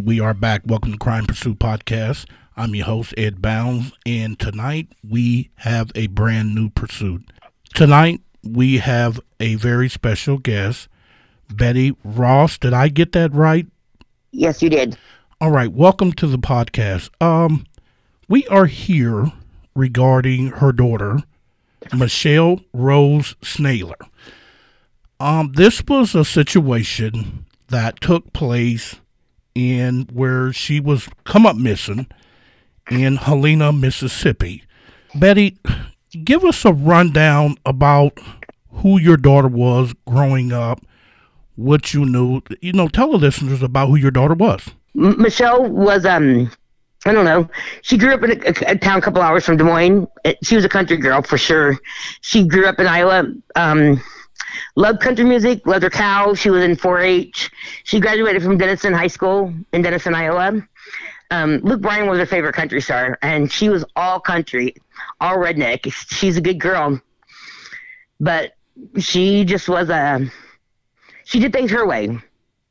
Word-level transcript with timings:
Right, 0.00 0.06
we 0.06 0.20
are 0.20 0.32
back. 0.32 0.62
Welcome 0.64 0.92
to 0.92 0.98
Crime 0.98 1.26
Pursuit 1.26 1.58
Podcast. 1.58 2.24
I'm 2.56 2.74
your 2.74 2.86
host, 2.86 3.12
Ed 3.18 3.42
Bounds, 3.42 3.92
and 4.06 4.38
tonight 4.38 4.88
we 5.06 5.50
have 5.56 5.92
a 5.94 6.06
brand 6.06 6.54
new 6.54 6.70
pursuit. 6.70 7.30
Tonight 7.74 8.22
we 8.42 8.78
have 8.78 9.20
a 9.40 9.56
very 9.56 9.90
special 9.90 10.38
guest, 10.38 10.88
Betty 11.52 11.94
Ross. 12.02 12.56
Did 12.56 12.72
I 12.72 12.88
get 12.88 13.12
that 13.12 13.34
right? 13.34 13.66
Yes, 14.30 14.62
you 14.62 14.70
did. 14.70 14.96
All 15.38 15.50
right, 15.50 15.70
welcome 15.70 16.14
to 16.14 16.26
the 16.26 16.38
podcast. 16.38 17.10
Um, 17.22 17.66
we 18.26 18.46
are 18.48 18.66
here 18.66 19.26
regarding 19.74 20.46
her 20.46 20.72
daughter, 20.72 21.18
Michelle 21.94 22.60
Rose 22.72 23.34
Schneller. 23.42 24.00
Um, 25.18 25.52
this 25.56 25.82
was 25.86 26.14
a 26.14 26.24
situation 26.24 27.44
that 27.68 28.00
took 28.00 28.32
place 28.32 28.96
in 29.54 30.08
where 30.12 30.52
she 30.52 30.80
was 30.80 31.08
come 31.24 31.46
up 31.46 31.56
missing 31.56 32.06
in 32.90 33.16
Helena, 33.16 33.72
Mississippi. 33.72 34.64
Betty, 35.14 35.58
give 36.24 36.44
us 36.44 36.64
a 36.64 36.72
rundown 36.72 37.56
about 37.64 38.18
who 38.74 38.98
your 38.98 39.16
daughter 39.16 39.48
was 39.48 39.94
growing 40.06 40.52
up, 40.52 40.80
what 41.56 41.92
you 41.92 42.04
knew. 42.04 42.40
You 42.60 42.72
know, 42.72 42.88
tell 42.88 43.12
the 43.12 43.18
listeners 43.18 43.62
about 43.62 43.88
who 43.88 43.96
your 43.96 44.10
daughter 44.10 44.34
was. 44.34 44.70
Michelle 44.94 45.68
was 45.68 46.04
um 46.04 46.50
I 47.06 47.12
don't 47.12 47.24
know. 47.24 47.48
She 47.82 47.96
grew 47.96 48.12
up 48.12 48.22
in 48.22 48.32
a, 48.32 48.48
a, 48.48 48.72
a 48.72 48.76
town 48.76 48.98
a 48.98 49.02
couple 49.02 49.22
hours 49.22 49.44
from 49.44 49.56
Des 49.56 49.64
Moines. 49.64 50.06
She 50.42 50.56
was 50.56 50.64
a 50.64 50.68
country 50.68 50.98
girl 50.98 51.22
for 51.22 51.38
sure. 51.38 51.78
She 52.20 52.46
grew 52.46 52.66
up 52.66 52.78
in 52.78 52.86
Iowa. 52.86 53.24
Um, 53.56 54.02
loved 54.76 55.00
country 55.00 55.24
music. 55.24 55.66
Loved 55.66 55.82
her 55.82 55.90
cow. 55.90 56.34
She 56.34 56.50
was 56.50 56.62
in 56.62 56.76
4-H. 56.76 57.50
She 57.84 58.00
graduated 58.00 58.42
from 58.42 58.58
Denison 58.58 58.92
High 58.92 59.08
School 59.08 59.52
in 59.72 59.82
Denison, 59.82 60.14
Iowa. 60.14 60.66
Um, 61.30 61.60
Luke 61.62 61.80
Bryan 61.80 62.08
was 62.08 62.18
her 62.18 62.26
favorite 62.26 62.54
country 62.54 62.80
star, 62.80 63.18
and 63.22 63.50
she 63.50 63.68
was 63.68 63.84
all 63.94 64.18
country, 64.18 64.74
all 65.20 65.36
redneck. 65.36 65.92
She's 65.92 66.36
a 66.36 66.40
good 66.40 66.58
girl, 66.58 67.00
but 68.18 68.56
she 68.98 69.44
just 69.44 69.68
was 69.68 69.90
a. 69.90 70.28
She 71.24 71.38
did 71.38 71.52
things 71.52 71.70
her 71.70 71.86
way, 71.86 72.06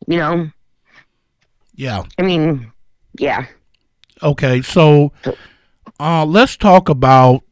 you 0.07 0.17
know. 0.17 0.51
Yeah. 1.75 2.03
I 2.17 2.23
mean, 2.23 2.73
yeah. 3.17 3.45
Okay, 4.21 4.61
so 4.61 5.13
uh, 5.99 6.25
let's 6.25 6.57
talk 6.57 6.89
about 6.89 7.43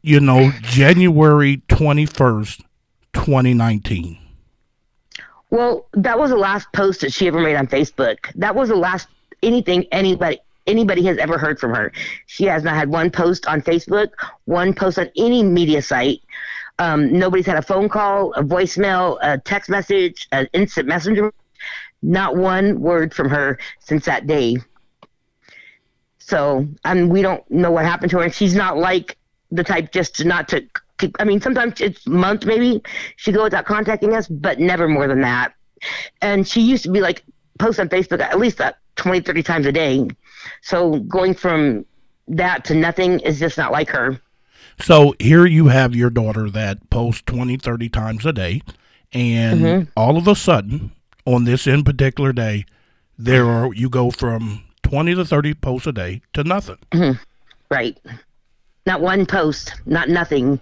you 0.00 0.20
know 0.20 0.52
January 0.62 1.62
twenty 1.68 2.06
first, 2.06 2.62
twenty 3.24 3.54
nineteen. 3.54 4.18
Well, 5.50 5.86
that 5.92 6.18
was 6.18 6.30
the 6.30 6.36
last 6.36 6.68
post 6.72 7.00
that 7.00 7.12
she 7.12 7.26
ever 7.26 7.40
made 7.40 7.56
on 7.56 7.66
Facebook. 7.66 8.30
That 8.34 8.54
was 8.54 8.68
the 8.68 8.76
last 8.76 9.08
anything 9.42 9.86
anybody 9.92 10.40
anybody 10.66 11.04
has 11.04 11.16
ever 11.18 11.38
heard 11.38 11.58
from 11.58 11.74
her. 11.74 11.92
She 12.26 12.44
has 12.44 12.62
not 12.64 12.74
had 12.74 12.88
one 12.88 13.10
post 13.10 13.46
on 13.46 13.62
Facebook, 13.62 14.08
one 14.44 14.74
post 14.74 14.98
on 14.98 15.10
any 15.16 15.42
media 15.42 15.80
site. 15.80 16.20
Um, 16.78 17.18
nobody's 17.18 17.46
had 17.46 17.56
a 17.56 17.62
phone 17.62 17.88
call, 17.88 18.32
a 18.34 18.42
voicemail, 18.42 19.18
a 19.22 19.38
text 19.38 19.70
message, 19.70 20.26
an 20.32 20.48
instant 20.52 20.88
messenger. 20.88 21.32
Not 22.02 22.36
one 22.36 22.80
word 22.80 23.14
from 23.14 23.30
her 23.30 23.58
since 23.78 24.04
that 24.06 24.26
day. 24.26 24.56
So, 26.18 26.66
mean, 26.94 27.08
we 27.10 27.22
don't 27.22 27.48
know 27.50 27.70
what 27.70 27.84
happened 27.84 28.10
to 28.10 28.18
her. 28.18 28.24
And 28.24 28.34
she's 28.34 28.54
not 28.54 28.76
like 28.76 29.16
the 29.50 29.64
type 29.64 29.92
just 29.92 30.24
not 30.24 30.48
to. 30.48 30.66
I 31.18 31.24
mean, 31.24 31.40
sometimes 31.40 31.80
it's 31.80 32.06
month 32.06 32.44
maybe 32.46 32.82
she 33.16 33.32
go 33.32 33.44
without 33.44 33.64
contacting 33.64 34.14
us, 34.14 34.28
but 34.28 34.58
never 34.58 34.88
more 34.88 35.06
than 35.06 35.20
that. 35.22 35.54
And 36.20 36.46
she 36.46 36.60
used 36.60 36.84
to 36.84 36.90
be 36.90 37.00
like 37.00 37.22
post 37.58 37.78
on 37.80 37.88
Facebook 37.88 38.20
at 38.20 38.38
least 38.38 38.58
that 38.58 38.78
20, 38.96 39.20
30 39.20 39.42
times 39.42 39.66
a 39.66 39.72
day. 39.72 40.08
So 40.62 41.00
going 41.00 41.34
from 41.34 41.84
that 42.28 42.64
to 42.66 42.74
nothing 42.74 43.20
is 43.20 43.38
just 43.38 43.58
not 43.58 43.72
like 43.72 43.88
her. 43.90 44.20
So 44.80 45.14
here 45.18 45.46
you 45.46 45.68
have 45.68 45.94
your 45.94 46.10
daughter 46.10 46.50
that 46.50 46.90
posts 46.90 47.22
20, 47.26 47.56
30 47.56 47.88
times 47.88 48.26
a 48.26 48.32
day. 48.32 48.62
And 49.12 49.60
Mhm. 49.60 49.88
all 49.96 50.16
of 50.16 50.26
a 50.26 50.34
sudden, 50.34 50.90
on 51.24 51.44
this 51.44 51.66
in 51.66 51.84
particular 51.84 52.32
day, 52.32 52.64
there 53.16 53.46
are 53.46 53.72
you 53.72 53.88
go 53.88 54.10
from 54.10 54.62
20 54.82 55.14
to 55.14 55.24
30 55.24 55.54
posts 55.54 55.86
a 55.86 55.92
day 55.92 56.22
to 56.32 56.42
nothing. 56.42 56.78
Right. 57.70 57.96
Not 58.86 59.00
one 59.00 59.24
post, 59.24 59.74
not 59.86 60.08
nothing, 60.08 60.60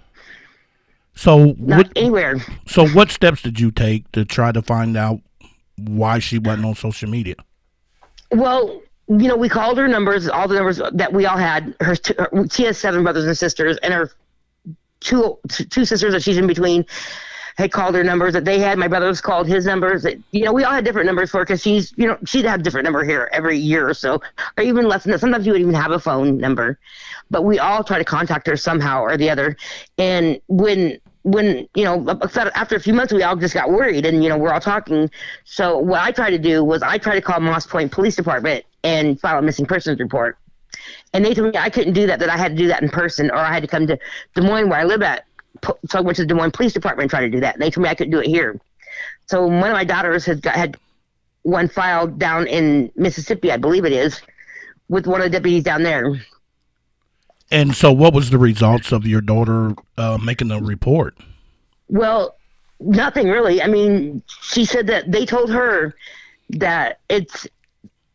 So 1.15 1.55
not 1.59 1.79
what, 1.79 1.93
anywhere. 1.97 2.37
so 2.67 2.89
what 2.89 3.11
steps 3.11 3.43
did 3.43 3.61
you 3.61 3.71
take 3.71 4.11
to 4.13 4.25
try 4.25 4.53
to 4.53 4.63
find 4.63 4.97
out 4.97 5.21
why 5.77 6.19
she 6.19 6.39
wasn't 6.39 6.65
on 6.65 6.75
social 6.75 7.09
media? 7.09 7.35
Well, 8.31 8.81
you 9.09 9.29
know, 9.29 9.37
we 9.37 9.49
called 9.49 9.79
her 9.79 9.89
numbers, 9.89 10.29
all 10.29 10.49
the 10.49 10.55
numbers 10.55 10.81
that 10.95 11.13
we 11.13 11.27
all 11.27 11.37
had. 11.37 11.75
Her, 11.81 11.97
her 12.19 12.31
she 12.51 12.65
has 12.65 12.79
seven 12.79 13.03
brothers 13.03 13.27
and 13.27 13.37
sisters, 13.37 13.77
and 13.83 13.93
her 13.93 14.11
two 15.01 15.39
two 15.49 15.85
sisters 15.85 16.13
that 16.13 16.23
she's 16.23 16.39
in 16.39 16.47
between 16.47 16.87
had 17.57 17.73
called 17.73 17.95
her 17.95 18.05
numbers 18.05 18.33
that 18.33 18.45
they 18.45 18.59
had. 18.59 18.79
My 18.79 18.89
brother's 18.89 19.21
called 19.21 19.47
his 19.47 19.67
numbers. 19.67 20.03
That, 20.03 20.19
you 20.31 20.45
know, 20.45 20.53
we 20.53 20.65
all 20.65 20.73
had 20.73 20.85
different 20.85 21.07
numbers 21.07 21.31
for 21.31 21.39
her 21.39 21.45
because 21.45 21.63
she's, 21.63 21.93
you 21.97 22.07
know, 22.07 22.19
she'd 22.25 22.45
have 22.45 22.63
different 22.63 22.85
number 22.85 23.05
here 23.05 23.29
every 23.33 23.59
year 23.59 23.89
or 23.89 23.95
so, 23.95 24.21
or 24.57 24.65
even 24.65 24.89
less 24.89 25.05
than 25.05 25.13
that. 25.13 25.21
Sometimes 25.21 25.47
you 25.47 25.53
would 25.53 25.61
even 25.61 25.75
have 25.75 25.93
a 25.93 25.99
phone 25.99 26.39
number, 26.39 26.79
but 27.31 27.43
we 27.43 27.59
all 27.59 27.85
try 27.85 27.99
to 27.99 28.05
contact 28.05 28.47
her 28.47 28.57
somehow 28.57 29.03
or 29.03 29.17
the 29.17 29.31
other. 29.31 29.57
And 29.99 30.41
when 30.49 31.01
when 31.23 31.69
you 31.75 31.85
know 31.85 32.05
after 32.55 32.75
a 32.75 32.81
few 32.81 32.93
months 32.93 33.13
we 33.13 33.23
all 33.23 33.37
just 33.37 33.55
got 33.55 33.71
worried 33.71 34.05
and 34.05 34.23
you 34.25 34.29
know 34.29 34.37
we're 34.37 34.53
all 34.53 34.61
talking 34.61 35.09
so 35.45 35.79
what 35.79 36.01
i 36.01 36.11
tried 36.11 36.31
to 36.31 36.39
do 36.39 36.65
was 36.65 36.83
i 36.83 36.99
tried 36.99 37.15
to 37.15 37.21
call 37.21 37.39
moss 37.39 37.65
point 37.65 37.93
police 37.93 38.17
department 38.17 38.65
and 38.83 39.21
file 39.21 39.39
a 39.39 39.43
missing 39.43 39.65
persons 39.65 40.01
report 40.01 40.37
and 41.13 41.25
they 41.25 41.33
told 41.33 41.53
me 41.53 41.61
i 41.61 41.71
couldn't 41.71 41.93
do 41.93 42.09
that 42.09 42.19
that 42.19 42.29
i 42.29 42.37
had 42.37 42.57
to 42.57 42.63
do 42.63 42.67
that 42.67 42.83
in 42.83 42.89
person 42.89 43.31
or 43.31 43.37
i 43.37 43.53
had 43.53 43.63
to 43.63 43.69
come 43.69 43.87
to 43.87 43.97
des 44.35 44.43
moines 44.43 44.69
where 44.69 44.81
i 44.81 44.85
live 44.85 45.01
at 45.01 45.25
so 45.89 45.99
i 45.99 46.01
went 46.01 46.17
to 46.17 46.23
the 46.23 46.27
des 46.27 46.35
moines 46.35 46.53
police 46.53 46.73
department 46.73 47.05
and 47.05 47.11
tried 47.11 47.23
to 47.23 47.31
do 47.31 47.41
that 47.41 47.55
and 47.55 47.63
they 47.63 47.71
told 47.71 47.83
me 47.83 47.89
i 47.89 47.95
couldn't 47.95 48.11
do 48.13 48.19
it 48.21 48.27
here 48.27 48.59
so 49.27 49.47
one 49.47 49.71
of 49.71 49.75
my 49.75 49.85
daughters 49.85 50.25
had 50.25 50.43
got, 50.43 50.55
had 50.55 50.77
one 51.43 51.69
filed 51.69 52.19
down 52.19 52.47
in 52.47 52.91
mississippi 52.97 53.51
i 53.53 53.57
believe 53.57 53.85
it 53.85 53.93
is 53.93 54.21
with 54.89 55.07
one 55.07 55.21
of 55.21 55.25
the 55.25 55.31
deputies 55.31 55.63
down 55.63 55.83
there 55.83 56.15
And 57.51 57.75
so 57.75 57.93
what 57.93 58.15
was 58.15 58.31
the 58.31 58.39
results 58.39 58.93
of 58.93 59.07
your 59.07 59.21
daughter 59.21 59.75
uh, 59.99 60.19
making 60.23 60.51
a 60.51 60.59
report? 60.61 61.17
Well, 61.89 62.35
nothing 62.81 63.29
really. 63.29 63.61
I 63.61 63.67
mean, 63.67 64.23
she 64.41 64.65
said 64.65 64.87
that 64.87 65.13
they 65.13 65.27
told 65.27 65.51
her 65.51 65.95
that 66.51 67.01
it's 67.11 67.47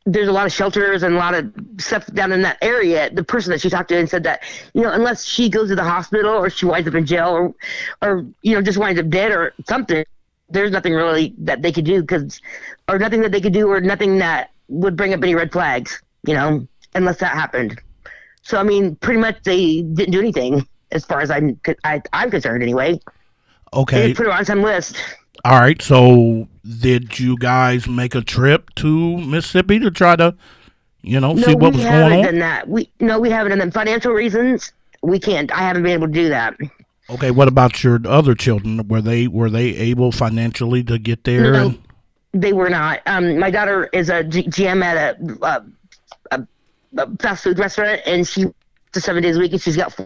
there's 0.08 0.30
a 0.30 0.32
lot 0.32 0.46
of 0.46 0.54
shelters 0.54 1.04
and 1.04 1.16
a 1.16 1.18
lot 1.18 1.34
of 1.36 1.54
stuff 1.80 2.06
down 2.08 2.32
in 2.32 2.42
that 2.42 2.58
area. 2.62 3.10
The 3.10 3.24
person 3.24 3.52
that 3.52 3.60
she 3.62 3.70
talked 3.70 3.90
to 3.90 3.98
and 3.98 4.10
said 4.10 4.24
that 4.24 4.44
you 4.74 4.82
know 4.82 4.92
unless 4.92 5.26
she 5.26 5.50
goes 5.50 5.68
to 5.70 5.76
the 5.76 5.84
hospital 5.84 6.32
or 6.34 6.50
she 6.50 6.66
winds 6.66 6.88
up 6.88 6.96
in 6.96 7.06
jail 7.06 7.30
or 7.30 7.54
or 8.02 8.26
you 8.42 8.56
know 8.56 8.62
just 8.62 8.78
winds 8.78 9.00
up 9.00 9.10
dead 9.10 9.32
or 9.32 9.54
something, 9.68 10.06
there's 10.50 10.72
nothing 10.72 10.94
really 10.94 11.36
that 11.40 11.62
they 11.62 11.72
could 11.72 11.86
do 11.86 12.02
because 12.02 12.42
or 12.88 12.98
nothing 12.98 13.22
that 13.22 13.32
they 13.32 13.42
could 13.42 13.54
do 13.54 13.68
or 13.70 13.82
nothing 13.82 14.18
that 14.20 14.52
would 14.70 14.96
bring 14.96 15.14
up 15.14 15.22
any 15.24 15.36
red 15.36 15.52
flags. 15.52 16.02
You 16.26 16.34
know, 16.34 16.68
unless 16.96 17.18
that 17.20 17.34
happened. 17.34 17.80
So 18.44 18.58
I 18.58 18.64
mean, 18.64 18.96
pretty 18.96 19.20
much 19.20 19.44
they 19.44 19.82
didn't 19.82 20.12
do 20.14 20.20
anything 20.20 20.66
as 20.92 21.06
far 21.06 21.20
as 21.22 21.30
I'm 21.30 21.60
I, 21.84 22.02
I'm 22.14 22.32
concerned 22.32 22.64
anyway. 22.64 23.00
They 23.92 24.02
Okay. 24.02 24.02
didn't 24.02 24.16
put 24.18 24.26
her 24.28 24.34
on 24.34 24.46
some 24.46 24.62
list. 24.62 24.98
All 25.46 25.60
right. 25.60 25.82
So 25.82 26.48
did 26.80 27.20
you 27.20 27.38
guys 27.38 27.88
make 27.88 28.16
a 28.16 28.22
trip 28.22 28.74
to 28.76 29.18
Mississippi 29.18 29.80
to 29.80 29.92
try 29.92 30.16
to, 30.16 30.36
you 31.02 31.20
know, 31.20 31.36
see 31.38 31.56
what 31.56 31.74
was 31.74 31.84
going 31.84 32.14
on? 32.20 32.24
done 32.26 32.40
that. 32.40 32.68
We 32.68 32.90
no, 33.00 33.20
we 33.20 33.30
haven't 33.30 33.52
done 33.58 33.60
that. 33.60 33.74
Financial 33.74 34.12
reasons, 34.12 34.74
we 35.02 35.20
can't. 35.20 35.52
I 35.52 35.60
haven't 35.60 35.84
been 35.84 35.94
able 35.94 36.08
to 36.08 36.14
do 36.14 36.30
that. 36.30 36.56
Okay. 37.10 37.32
What 37.32 37.48
about 37.48 37.84
your 37.84 38.00
other 38.06 38.36
children? 38.36 38.88
Were 38.88 39.02
they 39.02 39.28
were 39.28 39.50
they 39.50 39.68
able 39.76 40.12
financially 40.12 40.84
to 40.86 40.98
get 41.00 41.24
there? 41.24 41.54
No. 41.54 41.66
and- 41.68 41.80
They 42.34 42.52
were 42.54 42.70
not. 42.70 43.02
Um, 43.06 43.40
my 43.40 43.50
daughter 43.50 43.90
is 43.94 44.10
a 44.10 44.24
G- 44.24 44.44
GM 44.48 44.84
at 44.84 45.18
a, 45.20 45.46
a, 45.46 45.66
a, 46.38 46.48
a 46.98 47.18
fast 47.18 47.44
food 47.44 47.58
restaurant, 47.60 48.02
and 48.06 48.28
she 48.28 48.46
to 48.92 49.02
seven 49.02 49.24
days 49.24 49.38
a 49.38 49.40
week, 49.40 49.54
and 49.54 49.62
she's 49.62 49.78
got 49.78 49.98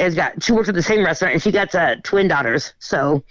has 0.00 0.14
got 0.14 0.42
she 0.42 0.52
works 0.52 0.68
at 0.68 0.74
the 0.74 0.82
same 0.82 1.04
restaurant, 1.04 1.34
and 1.34 1.42
she 1.42 1.50
got 1.50 1.74
uh, 1.74 1.96
twin 2.02 2.28
daughters. 2.28 2.74
So 2.78 3.22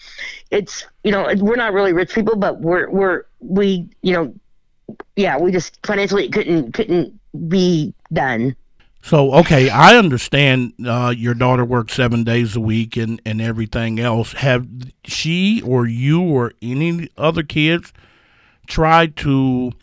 it's 0.52 0.86
you 1.04 1.12
know 1.12 1.32
we're 1.38 1.56
not 1.56 1.74
really 1.74 1.94
rich 1.94 2.14
people, 2.14 2.36
but 2.36 2.62
we're 2.62 2.90
we're 2.90 3.24
we 3.40 3.90
you 4.02 4.14
know 4.14 4.34
yeah 5.16 5.38
we 5.38 5.52
just 5.52 5.78
financially 5.86 6.30
couldn't 6.30 6.74
couldn't 6.74 7.20
be 7.48 7.94
done. 8.12 8.56
So 9.02 9.34
okay, 9.34 9.70
I 9.70 9.98
understand 9.98 10.74
uh, 10.86 11.14
your 11.16 11.34
daughter 11.34 11.66
works 11.66 11.94
seven 11.94 12.24
days 12.24 12.56
a 12.56 12.62
week 12.62 12.96
and 12.96 13.22
and 13.26 13.42
everything 13.42 14.00
else. 14.00 14.34
Have 14.34 14.68
she 15.04 15.62
or 15.62 15.86
you 15.86 16.22
or 16.22 16.54
any 16.62 17.10
other 17.18 17.44
kids 17.44 17.92
tried 18.68 19.16
to, 19.18 19.74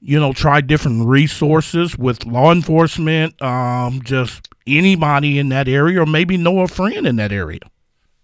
you 0.00 0.18
know, 0.18 0.32
try 0.32 0.60
different 0.60 1.06
resources 1.06 1.96
with 1.96 2.24
law 2.26 2.52
enforcement? 2.52 3.40
Um, 3.42 4.00
just 4.02 4.48
anybody 4.66 5.38
in 5.38 5.48
that 5.50 5.68
area, 5.68 6.02
or 6.02 6.06
maybe 6.06 6.36
know 6.36 6.60
a 6.60 6.68
friend 6.68 7.06
in 7.06 7.16
that 7.16 7.32
area. 7.32 7.60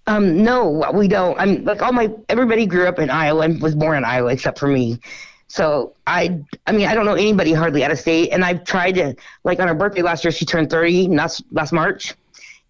Um, 0.07 0.43
no, 0.43 0.91
we 0.95 1.09
don't. 1.09 1.39
I'm 1.39 1.65
like 1.65 1.83
all 1.83 1.93
my 1.93 2.11
everybody 2.29 2.67
grew 2.67 2.87
up 2.87 2.99
in 2.99 3.11
Iowa 3.11 3.43
and 3.43 3.61
was 3.61 3.75
born 3.75 3.97
in 3.97 4.05
Iowa 4.05 4.33
except 4.33 4.59
for 4.59 4.69
me. 4.69 5.01
So 5.49 5.95
I, 6.07 6.41
I 6.67 6.73
mean, 6.73 6.89
I 6.89 6.95
don't 6.95 7.07
know 7.07 7.15
anybody 7.15 7.53
hardly 7.53 7.85
out 7.85 7.91
of 7.91 7.99
state, 7.99 8.31
and 8.31 8.45
I've 8.45 8.65
tried 8.65 8.93
to 8.97 9.15
like 9.45 9.61
on 9.61 9.69
her 9.69 9.75
birthday 9.75 10.03
last 10.03 10.25
year. 10.25 10.33
She 10.33 10.45
turned 10.45 10.71
thirty 10.71 11.09
last 11.09 11.43
last 11.51 11.73
March, 11.73 12.15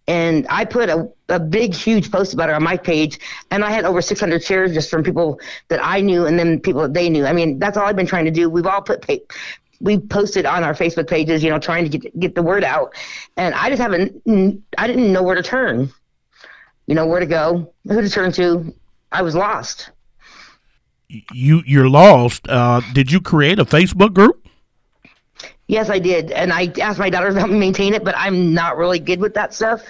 and 0.08 0.46
I 0.48 0.64
put 0.64 0.88
a, 0.88 1.08
a 1.28 1.40
big 1.40 1.74
huge 1.74 2.10
post 2.10 2.34
about 2.34 2.48
it 2.48 2.54
on 2.54 2.62
my 2.62 2.76
page, 2.76 3.18
and 3.50 3.64
I 3.64 3.70
had 3.70 3.84
over 3.84 4.00
600 4.00 4.42
shares 4.42 4.72
just 4.72 4.90
from 4.90 5.02
people 5.02 5.40
that 5.68 5.80
I 5.82 6.00
knew 6.00 6.26
and 6.26 6.38
then 6.38 6.60
people 6.60 6.82
that 6.82 6.94
they 6.94 7.08
knew. 7.08 7.26
I 7.26 7.32
mean, 7.32 7.58
that's 7.58 7.76
all 7.76 7.86
I've 7.86 7.96
been 7.96 8.06
trying 8.06 8.24
to 8.26 8.30
do. 8.30 8.48
We've 8.48 8.66
all 8.66 8.82
put 8.82 9.04
we 9.78 9.98
posted 9.98 10.46
on 10.46 10.64
our 10.64 10.72
Facebook 10.72 11.06
pages, 11.08 11.44
you 11.44 11.50
know, 11.50 11.58
trying 11.58 11.88
to 11.88 11.98
get 11.98 12.18
get 12.18 12.34
the 12.34 12.42
word 12.42 12.64
out, 12.64 12.94
and 13.36 13.54
I 13.54 13.68
just 13.68 13.82
haven't. 13.82 14.22
I 14.78 14.86
didn't 14.86 15.12
know 15.12 15.22
where 15.22 15.36
to 15.36 15.42
turn, 15.42 15.92
you 16.86 16.94
know, 16.94 17.06
where 17.06 17.20
to 17.20 17.26
go, 17.26 17.72
who 17.86 18.00
to 18.00 18.08
turn 18.08 18.32
to. 18.32 18.74
I 19.12 19.22
was 19.22 19.34
lost 19.34 19.90
you 21.32 21.62
you're 21.66 21.88
lost. 21.88 22.48
Uh, 22.48 22.80
did 22.92 23.10
you 23.12 23.20
create 23.20 23.58
a 23.58 23.64
Facebook 23.64 24.12
group? 24.12 24.45
Yes, 25.68 25.90
I 25.90 25.98
did, 25.98 26.30
and 26.30 26.52
I 26.52 26.72
asked 26.80 26.98
my 26.98 27.10
daughter 27.10 27.32
to 27.32 27.38
help 27.38 27.50
me 27.50 27.58
maintain 27.58 27.92
it, 27.92 28.04
but 28.04 28.14
I'm 28.16 28.54
not 28.54 28.76
really 28.76 29.00
good 29.00 29.20
with 29.20 29.34
that 29.34 29.52
stuff. 29.52 29.82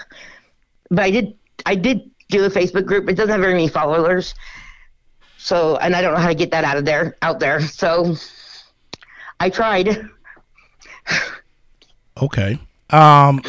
But 0.89 1.01
I 1.01 1.11
did 1.11 1.37
I 1.67 1.75
did 1.75 2.11
do 2.29 2.45
a 2.45 2.51
Facebook 2.51 2.87
group. 2.87 3.09
It 3.09 3.15
doesn't 3.15 3.31
have 3.31 3.41
very 3.41 3.55
many 3.55 3.69
followers, 3.69 4.35
so 5.37 5.77
and 5.77 5.95
I 5.95 6.01
don't 6.01 6.15
know 6.15 6.21
how 6.21 6.29
to 6.29 6.35
get 6.35 6.51
that 6.53 6.65
out 6.65 6.79
of 6.79 6.87
there 6.87 7.17
out 7.21 7.41
there. 7.41 7.61
So 7.61 8.17
I 9.39 9.51
tried. 9.51 10.09
okay. 12.23 12.59
Um. 12.91 13.43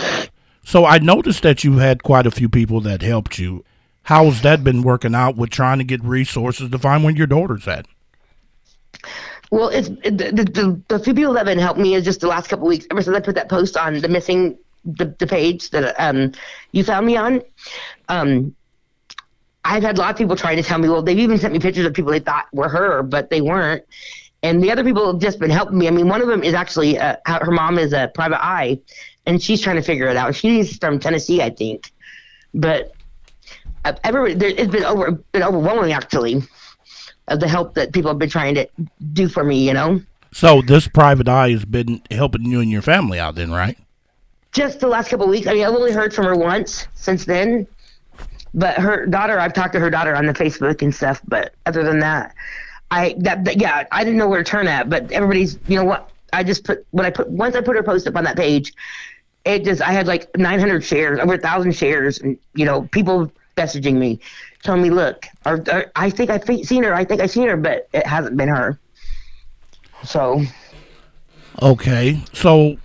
So 0.65 0.85
I 0.85 0.97
noticed 0.97 1.44
that 1.44 1.63
you 1.63 1.77
had 1.77 2.03
quite 2.03 2.27
a 2.27 2.31
few 2.31 2.50
people 2.50 2.81
that 2.81 3.01
helped 3.01 3.39
you. 3.39 3.63
How's 4.03 4.41
that 4.41 4.65
been 4.65 4.83
working 4.83 5.15
out 5.15 5.38
with 5.38 5.50
trying 5.50 5.77
to 5.77 5.85
get 5.85 6.03
resources 6.03 6.71
to 6.71 6.79
find 6.79 7.06
where 7.06 7.15
your 7.15 7.27
daughter's 7.27 7.68
at? 7.69 7.88
Well, 9.52 9.70
it's 9.70 9.88
the, 9.90 10.02
the, 10.32 10.82
the 10.88 11.00
few 11.00 11.14
people 11.14 11.34
that 11.34 11.40
have 11.40 11.48
been 11.48 11.60
helping 11.60 11.84
me 11.84 11.94
is 11.96 12.04
just 12.04 12.20
the 12.20 12.28
last 12.28 12.48
couple 12.50 12.68
weeks. 12.68 12.86
Ever 12.92 13.02
since 13.02 13.16
I 13.16 13.20
put 13.22 13.36
that 13.36 13.50
post 13.50 13.78
on 13.78 14.00
the 14.00 14.08
missing 14.08 14.58
the, 14.84 15.16
the 15.20 15.28
page 15.28 15.70
that 15.72 15.96
um 16.00 16.34
you 16.72 16.84
found 16.84 17.06
me 17.06 17.16
on, 17.18 17.42
um, 18.10 18.56
I've 19.64 19.84
had 19.84 19.98
a 19.98 20.02
lot 20.02 20.12
of 20.12 20.18
people 20.18 20.36
trying 20.36 20.58
to 20.58 20.64
tell 20.64 20.80
me. 20.80 20.90
Well, 20.90 21.02
they've 21.02 21.20
even 21.20 21.38
sent 21.38 21.54
me 21.54 21.60
pictures 21.60 21.86
of 21.86 21.94
people 21.94 22.12
they 22.12 22.20
thought 22.20 22.48
were 22.54 22.70
her, 22.70 23.04
but 23.04 23.30
they 23.30 23.42
weren't. 23.42 23.84
And 24.44 24.62
the 24.62 24.72
other 24.72 24.84
people 24.84 25.12
have 25.12 25.22
just 25.22 25.40
been 25.40 25.50
helping 25.50 25.78
me. 25.78 25.88
I 25.88 25.92
mean, 25.92 26.08
one 26.08 26.22
of 26.22 26.28
them 26.28 26.44
is 26.44 26.54
actually 26.54 27.00
uh, 27.00 27.16
her 27.26 27.52
mom 27.52 27.80
is 27.80 27.94
a 27.94 28.12
private 28.14 28.44
eye, 28.44 28.80
and 29.26 29.42
she's 29.42 29.62
trying 29.62 29.78
to 29.78 29.82
figure 29.82 30.08
it 30.08 30.18
out. 30.18 30.36
She's 30.36 30.78
from 30.78 31.00
Tennessee, 31.00 31.42
I 31.42 31.50
think, 31.50 31.92
but 32.54 32.94
everybody 34.04 34.34
there, 34.34 34.50
it's 34.50 34.72
been 34.72 34.84
over 34.84 35.12
been 35.12 35.44
overwhelming 35.44 35.94
actually 35.94 36.42
of 37.27 37.39
the 37.39 37.47
help 37.47 37.74
that 37.75 37.94
people 37.94 38.09
have 38.09 38.19
been 38.19 38.29
trying 38.29 38.56
to 38.56 38.68
do 39.13 39.27
for 39.27 39.44
me 39.44 39.65
you 39.68 39.74
know? 39.74 40.01
So 40.31 40.62
this 40.62 40.88
private 40.88 41.27
eye 41.27 41.51
has 41.51 41.65
been 41.65 42.01
helping 42.12 42.44
you 42.44 42.59
and 42.59 42.69
your 42.69 42.81
family 42.81 43.19
out 43.19 43.35
then 43.35 43.51
right? 43.51 43.77
Just 44.51 44.79
the 44.79 44.88
last 44.88 45.09
couple 45.09 45.25
of 45.25 45.31
weeks. 45.31 45.47
I 45.47 45.53
mean 45.53 45.63
i've 45.63 45.74
only 45.74 45.91
heard 45.91 46.13
from 46.13 46.25
her 46.25 46.35
once 46.35 46.88
since 46.95 47.25
then. 47.25 47.68
But 48.53 48.77
her 48.77 49.06
daughter 49.06 49.39
i've 49.39 49.53
talked 49.53 49.74
to 49.74 49.79
her 49.79 49.89
daughter 49.89 50.15
on 50.15 50.25
the 50.25 50.33
facebook 50.33 50.81
and 50.81 50.94
stuff 50.94 51.21
but 51.27 51.53
other 51.65 51.83
than 51.83 52.00
that 52.00 52.33
i 52.89 53.15
that, 53.19 53.44
that 53.45 53.59
yeah 53.59 53.85
i 53.91 54.03
didn't 54.03 54.18
know 54.18 54.27
where 54.27 54.44
to 54.44 54.50
turn 54.50 54.68
at 54.68 54.89
but 54.89 55.12
everybody's 55.12 55.59
you 55.68 55.75
know 55.75 55.83
what? 55.83 56.09
I 56.33 56.44
just 56.44 56.63
put 56.63 56.85
when 56.91 57.06
i 57.06 57.09
put 57.09 57.29
once 57.29 57.56
i 57.56 57.62
put 57.62 57.75
her 57.75 57.83
post 57.83 58.07
up 58.07 58.15
on 58.15 58.24
that 58.24 58.38
page 58.38 58.74
it 59.47 59.63
just 59.63 59.81
i 59.81 59.91
had 59.91 60.07
like 60.07 60.35
900 60.38 60.83
shares 60.83 61.19
over 61.19 61.35
a 61.35 61.38
thousand 61.38 61.74
shares 61.74 62.19
and 62.19 62.38
you 62.53 62.65
know 62.65 62.83
people 62.83 63.31
messaging 63.57 63.95
me, 63.95 64.19
telling 64.63 64.81
me, 64.81 64.89
"Look, 64.89 65.25
or, 65.45 65.63
or, 65.71 65.92
I 65.95 66.09
think 66.09 66.30
I've 66.30 66.44
seen 66.65 66.83
her. 66.83 66.94
I 66.94 67.04
think 67.04 67.21
I've 67.21 67.31
seen 67.31 67.48
her, 67.48 67.57
but 67.57 67.89
it 67.94 68.06
hasn't 68.07 68.38
been 68.38 68.50
her." 68.50 68.80
So. 70.04 70.44
Okay, 71.62 72.21
so 72.33 72.77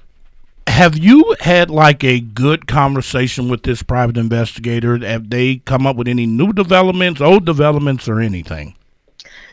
have 0.67 0.97
you 0.97 1.37
had 1.41 1.71
like 1.71 2.03
a 2.03 2.21
good 2.21 2.67
conversation 2.67 3.49
with 3.49 3.63
this 3.63 3.83
private 3.83 4.17
investigator? 4.17 4.97
Have 4.99 5.29
they 5.31 5.57
come 5.57 5.87
up 5.87 5.97
with 5.97 6.09
any 6.09 6.27
new 6.27 6.53
developments, 6.53 7.21
old 7.21 7.45
developments, 7.45 8.09
or 8.09 8.21
anything? 8.21 8.75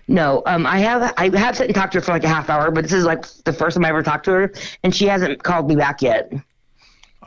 No, 0.07 0.41
um, 0.47 0.65
I 0.65 0.79
have 0.79 1.13
I 1.17 1.29
have 1.37 1.57
sat 1.57 1.67
and 1.67 1.75
talked 1.75 1.93
to 1.93 1.99
her 1.99 2.01
for 2.01 2.13
like 2.13 2.23
a 2.23 2.29
half 2.29 2.49
hour, 2.49 2.71
but 2.71 2.83
this 2.83 2.93
is 2.93 3.05
like 3.05 3.27
the 3.43 3.53
first 3.53 3.75
time 3.75 3.85
I 3.85 3.89
ever 3.89 4.01
talked 4.01 4.25
to 4.25 4.31
her, 4.31 4.53
and 4.83 4.95
she 4.95 5.05
hasn't 5.05 5.43
called 5.43 5.67
me 5.67 5.75
back 5.75 6.01
yet. 6.01 6.31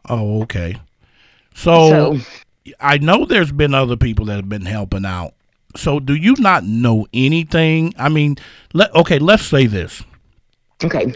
Oh, 0.08 0.42
okay. 0.42 0.74
So, 1.54 2.16
so 2.16 2.20
I 2.80 2.98
know 2.98 3.24
there's 3.24 3.52
been 3.52 3.74
other 3.74 3.96
people 3.96 4.26
that 4.26 4.36
have 4.36 4.48
been 4.48 4.66
helping 4.66 5.04
out. 5.04 5.34
So 5.76 6.00
do 6.00 6.14
you 6.14 6.34
not 6.38 6.64
know 6.64 7.06
anything? 7.12 7.94
I 7.98 8.08
mean, 8.08 8.36
let 8.74 8.94
okay, 8.94 9.18
let's 9.18 9.44
say 9.44 9.66
this. 9.66 10.02
Okay. 10.84 11.14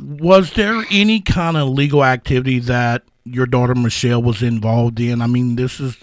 Was 0.00 0.52
there 0.52 0.84
any 0.90 1.20
kind 1.20 1.56
of 1.56 1.68
legal 1.68 2.04
activity 2.04 2.58
that 2.60 3.02
your 3.24 3.46
daughter 3.46 3.74
Michelle 3.74 4.22
was 4.22 4.42
involved 4.42 5.00
in? 5.00 5.22
I 5.22 5.26
mean, 5.26 5.56
this 5.56 5.80
is 5.80 5.96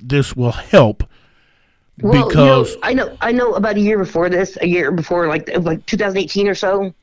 this 0.00 0.36
will 0.36 0.52
help 0.52 1.04
well, 2.00 2.28
because 2.28 2.70
you 2.70 2.76
know, 2.76 2.82
I 2.82 2.94
know 2.94 3.16
I 3.20 3.32
know 3.32 3.52
about 3.54 3.76
a 3.76 3.80
year 3.80 3.98
before 3.98 4.28
this, 4.28 4.56
a 4.60 4.66
year 4.66 4.90
before 4.90 5.28
like 5.28 5.48
like 5.58 5.84
2018 5.86 6.48
or 6.48 6.54
so. 6.54 6.94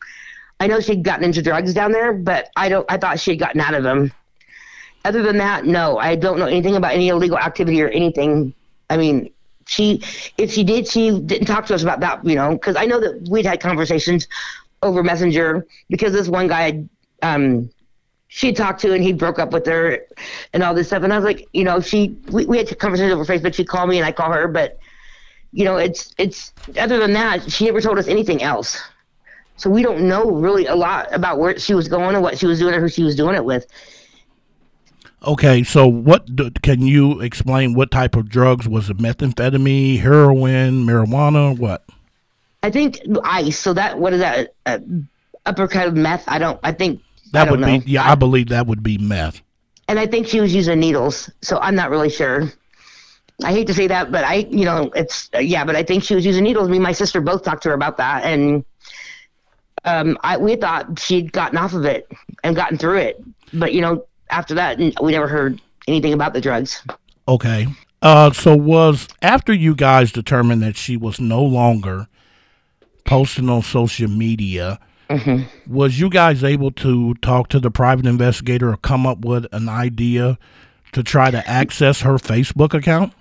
I 0.60 0.68
know 0.68 0.82
she'd 0.82 1.04
gotten 1.04 1.24
into 1.24 1.42
drugs 1.42 1.74
down 1.74 1.92
there, 1.92 2.12
but 2.12 2.50
I 2.56 2.68
don't. 2.70 2.86
I 2.92 2.98
thought 2.98 3.20
she'd 3.20 3.38
gotten 3.38 3.62
out 3.62 3.74
of 3.74 3.84
them 3.84 4.12
other 5.06 5.24
than 5.24 5.38
that, 5.38 5.66
no, 5.66 5.98
I 5.98 6.16
don't 6.16 6.40
know 6.40 6.46
anything 6.46 6.76
about 6.76 6.94
any 6.94 7.10
illegal 7.10 7.38
activity 7.38 7.82
or 7.82 7.88
anything. 7.90 8.54
I 8.90 8.98
mean, 8.98 9.32
she, 9.68 10.02
if 10.38 10.52
she 10.52 10.64
did, 10.64 10.88
she 10.88 11.20
didn't 11.20 11.46
talk 11.46 11.66
to 11.68 11.76
us 11.76 11.84
about 11.84 12.00
that, 12.02 12.26
you 12.26 12.36
know, 12.36 12.52
because 12.54 12.76
I 12.76 12.86
know 12.86 13.00
that 13.00 13.28
we'd 13.30 13.46
had 13.46 13.62
conversations 13.62 14.28
over 14.82 15.04
Messenger 15.04 15.66
because 15.90 16.12
this 16.12 16.28
one 16.28 16.48
guy, 16.48 16.84
um, 17.22 17.70
she 18.28 18.52
talked 18.52 18.82
to 18.82 18.94
and 18.94 19.04
he 19.04 19.14
broke 19.14 19.40
up 19.40 19.52
with 19.52 19.66
her 19.66 20.00
and 20.54 20.64
all 20.64 20.74
this 20.74 20.88
stuff. 20.88 21.04
And 21.04 21.14
I 21.14 21.18
was 21.18 21.26
like, 21.26 21.48
you 21.54 21.64
know, 21.64 21.80
she, 21.80 22.18
we, 22.28 22.46
we 22.46 22.58
had 22.58 22.80
conversations 22.80 23.14
over 23.14 23.26
Facebook. 23.26 23.54
She 23.54 23.66
called 23.66 23.90
me 23.90 23.98
and 23.98 24.06
I 24.06 24.12
call 24.12 24.32
her, 24.32 24.48
but 24.48 24.80
you 25.52 25.66
know, 25.66 25.78
it's, 25.78 26.14
it's, 26.18 26.54
other 26.78 27.00
than 27.00 27.14
that, 27.14 27.52
she 27.52 27.66
never 27.66 27.82
told 27.82 27.98
us 27.98 28.08
anything 28.08 28.44
else. 28.44 28.80
So 29.58 29.70
we 29.70 29.82
don't 29.82 30.08
know 30.08 30.32
really 30.32 30.68
a 30.68 30.76
lot 30.76 31.14
about 31.14 31.40
where 31.40 31.58
she 31.60 31.74
was 31.74 31.88
going 31.88 32.16
or 32.16 32.22
what 32.22 32.38
she 32.38 32.46
was 32.46 32.60
doing 32.60 32.74
or 32.74 32.80
who 32.80 32.88
she 32.88 33.04
was 33.04 33.16
doing 33.16 33.36
it 33.36 33.44
with. 33.44 33.66
Okay, 35.26 35.64
so 35.64 35.88
what 35.88 36.34
do, 36.36 36.50
can 36.64 36.82
you 36.82 37.20
explain? 37.20 37.74
What 37.74 37.92
type 37.92 38.16
of 38.16 38.30
drugs 38.30 38.68
was 38.70 38.90
it? 38.90 38.98
Methamphetamine, 38.98 40.00
heroin, 40.00 40.86
marijuana, 40.86 41.58
what? 41.58 41.84
I 42.64 42.70
think 42.72 43.00
ice. 43.24 43.60
So 43.60 43.74
that 43.74 44.00
what 44.00 44.14
is 44.14 44.20
that? 44.20 44.54
Uh, 44.66 44.80
uppercut 45.46 45.88
of 45.88 45.96
meth? 45.96 46.24
I 46.28 46.40
don't. 46.40 46.60
I 46.64 46.72
think 46.72 47.02
that 47.34 47.48
I 47.48 47.52
would 47.52 47.60
know. 47.60 47.80
be. 47.80 47.92
Yeah, 47.92 48.04
I, 48.04 48.14
I 48.14 48.16
believe 48.16 48.50
that 48.50 48.68
would 48.68 48.84
be 48.84 48.98
meth. 48.98 49.42
And 49.88 50.00
I 50.00 50.06
think 50.06 50.28
she 50.28 50.40
was 50.40 50.54
using 50.54 50.80
needles. 50.80 51.30
So 51.42 51.58
I'm 51.60 51.76
not 51.76 51.90
really 51.90 52.10
sure. 52.10 52.52
I 53.44 53.52
hate 53.54 53.68
to 53.68 53.74
say 53.74 53.88
that, 53.88 54.12
but 54.12 54.24
I, 54.26 54.48
you 54.50 54.66
know, 54.66 54.92
it's 54.96 55.30
uh, 55.34 55.40
yeah, 55.40 55.64
but 55.64 55.76
I 55.76 55.84
think 55.84 56.04
she 56.04 56.16
was 56.16 56.26
using 56.26 56.44
needles. 56.44 56.70
Me 56.70 56.78
and 56.78 56.84
my 56.84 56.92
sister 56.92 57.22
both 57.22 57.44
talked 57.44 57.64
to 57.64 57.70
her 57.70 57.76
about 57.76 57.98
that, 57.98 58.24
and 58.26 58.66
um, 59.86 60.18
I 60.22 60.38
we 60.38 60.56
thought 60.56 61.00
she'd 61.00 61.32
gotten 61.32 61.58
off 61.58 61.74
of 61.74 61.86
it 61.86 62.12
and 62.44 62.56
gotten 62.56 62.78
through 62.78 62.98
it, 62.98 63.24
but 63.54 63.74
you 63.74 63.82
know, 63.82 64.06
after 64.30 64.54
that, 64.56 64.78
we 64.78 65.12
never 65.12 65.28
heard 65.28 65.62
anything 65.88 66.14
about 66.14 66.34
the 66.34 66.42
drugs. 66.42 66.84
Okay. 67.28 67.68
Uh, 68.02 68.32
so 68.32 68.56
was 68.56 69.08
after 69.22 69.54
you 69.54 69.76
guys 69.76 70.12
determined 70.12 70.62
that 70.62 70.78
she 70.78 70.96
was 70.96 71.20
no 71.20 71.44
longer 71.44 72.08
posting 73.06 73.50
on 73.50 73.62
social 73.62 74.08
media, 74.08 74.80
mm-hmm. 75.10 75.74
was 75.74 76.00
you 76.00 76.10
guys 76.10 76.44
able 76.44 76.72
to 76.72 77.14
talk 77.16 77.50
to 77.50 77.60
the 77.60 77.72
private 77.72 78.06
investigator 78.06 78.70
or 78.70 78.78
come 78.78 79.06
up 79.06 79.20
with 79.20 79.46
an 79.52 79.68
idea 79.68 80.38
to 80.94 81.04
try 81.04 81.30
to 81.30 81.48
access 81.50 82.02
her 82.02 82.16
Facebook 82.16 82.74
account? 82.74 83.14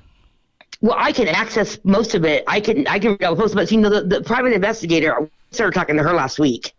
Well, 0.80 0.96
I 0.96 1.10
can 1.10 1.26
access 1.26 1.78
most 1.82 2.14
of 2.14 2.24
it. 2.24 2.44
I 2.46 2.60
can 2.60 2.86
I 2.86 3.00
can 3.00 3.18
post, 3.18 3.54
but 3.54 3.70
you 3.72 3.78
know 3.78 3.90
the, 3.90 4.02
the 4.02 4.22
private 4.22 4.52
investigator 4.52 5.12
I 5.12 5.28
started 5.50 5.76
talking 5.76 5.96
to 5.96 6.04
her 6.04 6.12
last 6.12 6.38
week 6.38 6.72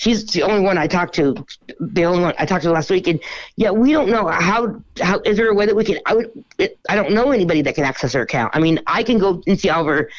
she's 0.00 0.24
the 0.24 0.42
only 0.42 0.62
one 0.62 0.78
I 0.78 0.86
talked 0.86 1.14
to, 1.16 1.44
the 1.78 2.04
only 2.04 2.22
one 2.22 2.34
I 2.38 2.46
talked 2.46 2.64
to 2.64 2.70
last 2.70 2.90
week, 2.90 3.06
and 3.06 3.20
yeah, 3.56 3.70
we 3.70 3.92
don't 3.92 4.08
know 4.08 4.28
how 4.28 4.80
how 5.00 5.20
is 5.20 5.36
there 5.36 5.50
a 5.50 5.54
way 5.54 5.66
that 5.66 5.76
we 5.76 5.84
can? 5.84 5.98
I 6.06 6.14
would, 6.14 6.44
it, 6.58 6.78
I 6.88 6.96
don't 6.96 7.12
know 7.12 7.30
anybody 7.32 7.60
that 7.62 7.74
can 7.74 7.84
access 7.84 8.14
her 8.14 8.22
account. 8.22 8.56
I 8.56 8.60
mean, 8.60 8.80
I 8.86 9.02
can 9.02 9.18
go 9.18 9.42
and 9.46 9.60
see 9.60 9.68
all 9.68 9.82
of 9.82 9.86
her 9.86 10.10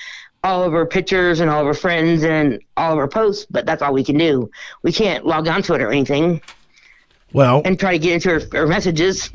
all 0.44 0.64
of 0.64 0.72
her 0.72 0.86
pictures 0.86 1.40
and 1.40 1.50
all 1.50 1.62
of 1.62 1.68
her 1.68 1.74
friends 1.74 2.24
and 2.24 2.62
all 2.78 2.94
of 2.94 3.00
her 3.00 3.08
posts, 3.08 3.46
but 3.50 3.66
that's 3.66 3.82
all 3.82 3.94
we 3.94 4.04
can 4.04 4.18
do. 4.18 4.50
We 4.84 4.92
can't 4.92 5.26
log 5.26 5.48
on 5.48 5.64
to 5.64 5.74
it 5.74 5.82
or 5.82 5.92
anything. 5.92 6.42
Well, 7.34 7.62
and 7.66 7.80
try 7.80 7.94
to 7.94 8.00
get 8.00 8.14
into 8.14 8.30
her, 8.30 8.42
her 8.60 8.68
messages. 8.68 9.32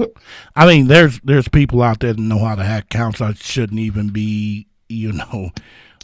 I 0.57 0.67
mean, 0.67 0.87
there's 0.87 1.19
there's 1.21 1.49
people 1.49 1.83
out 1.83 2.01
there 2.01 2.13
that 2.13 2.23
know 2.23 2.39
how 2.39 2.55
to 2.55 2.63
hack 2.63 2.85
accounts. 2.85 3.21
I 3.21 3.33
shouldn't 3.35 3.81
even 3.81 4.11
be, 4.11 4.69
you 4.89 5.13
know, 5.13 5.51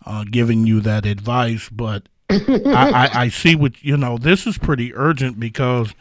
uh, 0.04 0.24
giving 0.28 0.66
you 0.66 0.80
that 0.80 1.06
advice, 1.06 1.68
but 1.70 2.08
I, 2.32 2.90
I, 2.90 3.20
I, 3.22 3.28
see 3.28 3.54
what 3.56 3.82
you 3.82 3.96
know. 3.96 4.18
This 4.18 4.46
is 4.46 4.58
pretty 4.58 4.94
urgent 4.94 5.38
because 5.38 5.94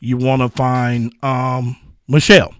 you 0.00 0.16
want 0.16 0.42
to 0.42 0.48
find 0.48 1.14
um, 1.22 1.76
Michelle. 2.08 2.54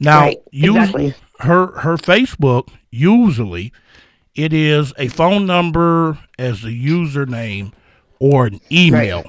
Now, 0.00 0.20
right, 0.20 0.38
exactly. 0.52 1.14
her 1.40 1.78
her 1.78 1.96
Facebook 1.96 2.68
usually 2.90 3.72
it 4.34 4.52
is 4.52 4.92
a 4.98 5.08
phone 5.08 5.46
number 5.46 6.18
as 6.38 6.62
the 6.62 6.68
username 6.86 7.72
or 8.20 8.46
an 8.46 8.60
email. 8.70 9.24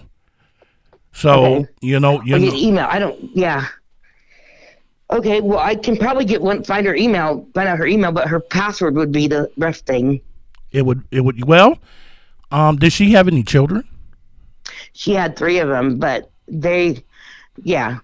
So 1.11 1.43
Okay. 1.45 1.67
you 1.81 1.99
know, 1.99 2.21
you 2.21 2.35
I 2.35 2.39
know, 2.39 2.53
email. 2.53 2.87
I 2.89 2.99
don't. 2.99 3.35
Yeah. 3.35 3.65
Okay. 5.11 5.41
Well, 5.41 5.57
I 5.59 5.75
can 5.75 5.97
probably 5.97 6.25
get 6.25 6.41
one. 6.41 6.63
Find 6.63 6.85
her 6.85 6.95
email. 6.95 7.47
Find 7.55 7.67
out 7.67 7.77
her 7.79 7.87
email, 7.87 8.11
but 8.11 8.27
her 8.27 8.39
password 8.39 8.95
would 8.95 9.11
be 9.11 9.27
the 9.27 9.49
rest 9.57 9.85
thing. 9.87 10.21
it 10.71 10.85
would 10.85 11.03
it 11.11 11.21
would 11.21 11.43
well. 11.45 11.77
Um, 12.51 12.77
did 12.77 12.93
she 12.93 13.11
have 13.11 13.27
any 13.27 13.43
children? 13.43 13.87
She 14.93 15.13
had 15.13 15.35
three 15.35 15.59
of 15.59 15.69
them, 15.69 15.97
but 15.97 16.31
they, 16.47 17.03
yeah, 17.63 17.99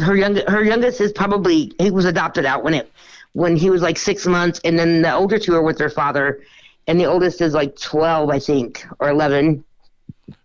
her 0.00 0.14
young 0.14 0.36
her 0.46 0.62
youngest 0.62 1.00
is 1.00 1.12
probably 1.12 1.72
he 1.78 1.90
was 1.90 2.04
adopted 2.04 2.44
out 2.44 2.64
when 2.64 2.74
it 2.74 2.90
when 3.32 3.56
he 3.56 3.70
was 3.70 3.82
like 3.82 3.98
six 3.98 4.26
months, 4.26 4.60
and 4.64 4.78
then 4.78 5.02
the 5.02 5.12
older 5.12 5.38
two 5.38 5.54
are 5.54 5.62
with 5.62 5.78
their 5.78 5.90
father, 5.90 6.42
and 6.86 7.00
the 7.00 7.06
oldest 7.06 7.40
is 7.40 7.54
like 7.54 7.78
twelve, 7.78 8.30
I 8.30 8.38
think, 8.38 8.86
or 9.00 9.08
eleven. 9.08 9.64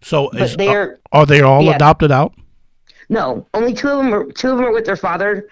So 0.02 0.30
is, 0.32 0.54
uh, 0.54 0.56
they're 0.58 1.00
are 1.12 1.26
they 1.26 1.42
all 1.42 1.64
yeah. 1.64 1.76
adopted 1.76 2.12
out? 2.12 2.34
no, 3.10 3.48
only 3.54 3.74
two 3.74 3.88
of 3.88 3.98
them 3.98 4.14
are 4.14 4.26
two 4.32 4.52
of 4.52 4.58
them 4.58 4.66
are 4.66 4.74
with 4.74 4.86
their 4.86 4.98
father, 4.98 5.48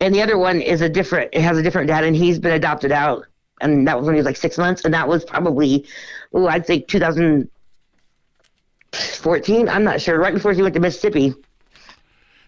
and 0.00 0.14
the 0.14 0.22
other 0.22 0.38
one 0.38 0.60
is 0.60 0.80
a 0.80 0.88
different. 0.88 1.30
It 1.32 1.42
has 1.42 1.58
a 1.58 1.62
different 1.62 1.88
dad, 1.88 2.04
and 2.04 2.16
he's 2.16 2.38
been 2.38 2.52
adopted 2.52 2.92
out, 2.92 3.26
and 3.60 3.86
that 3.86 3.96
was 3.98 4.06
when 4.06 4.14
he 4.14 4.18
was 4.18 4.26
like 4.26 4.36
six 4.36 4.56
months, 4.56 4.84
and 4.84 4.94
that 4.94 5.06
was 5.06 5.24
probably, 5.24 5.86
oh, 6.34 6.46
I'd 6.46 6.66
say 6.66 6.80
2014. 6.80 9.68
I'm 9.68 9.84
not 9.84 10.00
sure. 10.00 10.18
Right 10.18 10.34
before 10.34 10.54
she 10.54 10.62
went 10.62 10.74
to 10.74 10.80
Mississippi. 10.80 11.34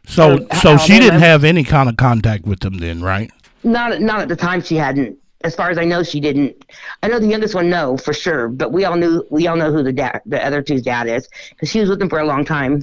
So 0.07 0.47
so 0.61 0.76
she 0.76 0.99
didn't 1.00 1.21
have 1.21 1.43
any 1.45 1.64
kind 1.64 1.88
of 1.88 1.97
contact 1.97 2.45
with 2.47 2.61
them 2.61 2.78
then, 2.78 3.02
right? 3.02 3.31
Not 3.64 4.00
not 4.00 4.21
at 4.21 4.28
the 4.28 4.37
time. 4.37 4.62
She 4.62 4.76
hadn't. 4.76 5.19
As 5.43 5.55
far 5.55 5.71
as 5.71 5.78
I 5.78 5.85
know, 5.85 6.02
she 6.02 6.21
didn't. 6.21 6.64
I 7.02 7.09
know 7.09 7.19
the 7.19 7.26
youngest 7.26 7.55
one, 7.55 7.69
no, 7.69 7.97
for 7.97 8.12
sure. 8.12 8.49
But 8.49 8.73
we 8.73 8.85
all 8.85 8.97
knew. 8.97 9.25
We 9.31 9.47
all 9.49 9.57
know 9.57 9.73
who 9.73 9.83
the 9.83 9.93
dad, 9.93 10.21
the 10.26 10.45
other 10.45 10.62
two's 10.62 10.83
dad 10.83 11.09
is, 11.09 11.28
because 11.50 11.71
she 11.71 11.81
was 11.81 11.88
with 11.88 11.99
them 11.99 12.09
for 12.09 12.19
a 12.21 12.25
long 12.25 12.45
time. 12.45 12.83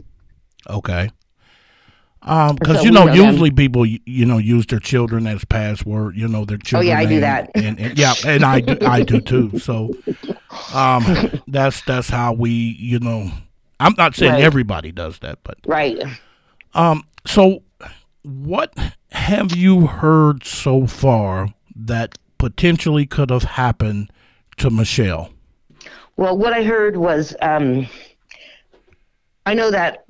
Okay. 0.70 1.10
Um, 2.22 2.56
because 2.56 2.78
So 2.78 2.84
you 2.84 2.92
know, 2.92 3.06
know 3.06 3.16
them. 3.16 3.26
usually 3.32 3.52
people, 3.52 3.86
you 3.86 4.26
know, 4.26 4.38
use 4.38 4.66
their 4.68 4.80
children 4.80 5.28
as 5.28 5.44
password. 5.46 6.16
You 6.16 6.28
know, 6.30 6.46
their 6.46 6.58
children. 6.58 6.90
Oh, 6.90 6.94
yeah, 6.94 7.00
I 7.00 7.06
do 7.06 7.20
that. 7.22 7.50
and, 7.56 7.78
and 7.80 7.98
yeah, 7.98 8.14
and 8.26 8.44
I 8.46 8.62
do, 8.62 8.78
I 8.86 9.04
do 9.04 9.20
too. 9.20 9.60
So, 9.60 9.94
um, 10.74 11.06
that's 11.48 11.82
that's 11.82 12.10
how 12.10 12.34
we, 12.34 12.50
you 12.52 13.00
know, 13.00 13.32
I'm 13.80 13.96
not 13.98 14.16
saying 14.16 14.34
Right. 14.34 14.44
everybody 14.44 14.92
does 14.92 15.20
that, 15.20 15.40
but 15.44 15.58
Right. 15.66 16.02
um, 16.74 17.04
so 17.26 17.64
what 18.24 18.74
have 19.12 19.56
you 19.56 19.88
heard 19.88 20.44
so 20.46 20.88
far 20.88 21.54
that 21.76 22.18
potentially 22.38 23.06
could 23.06 23.30
have 23.30 23.44
happened 23.44 24.12
to 24.58 24.70
Michelle? 24.70 25.32
Well, 26.18 26.38
what 26.38 26.54
I 26.54 26.64
heard 26.64 26.96
was, 26.98 27.36
um, 27.42 27.88
I 29.46 29.54
know 29.54 29.72
that 29.72 30.06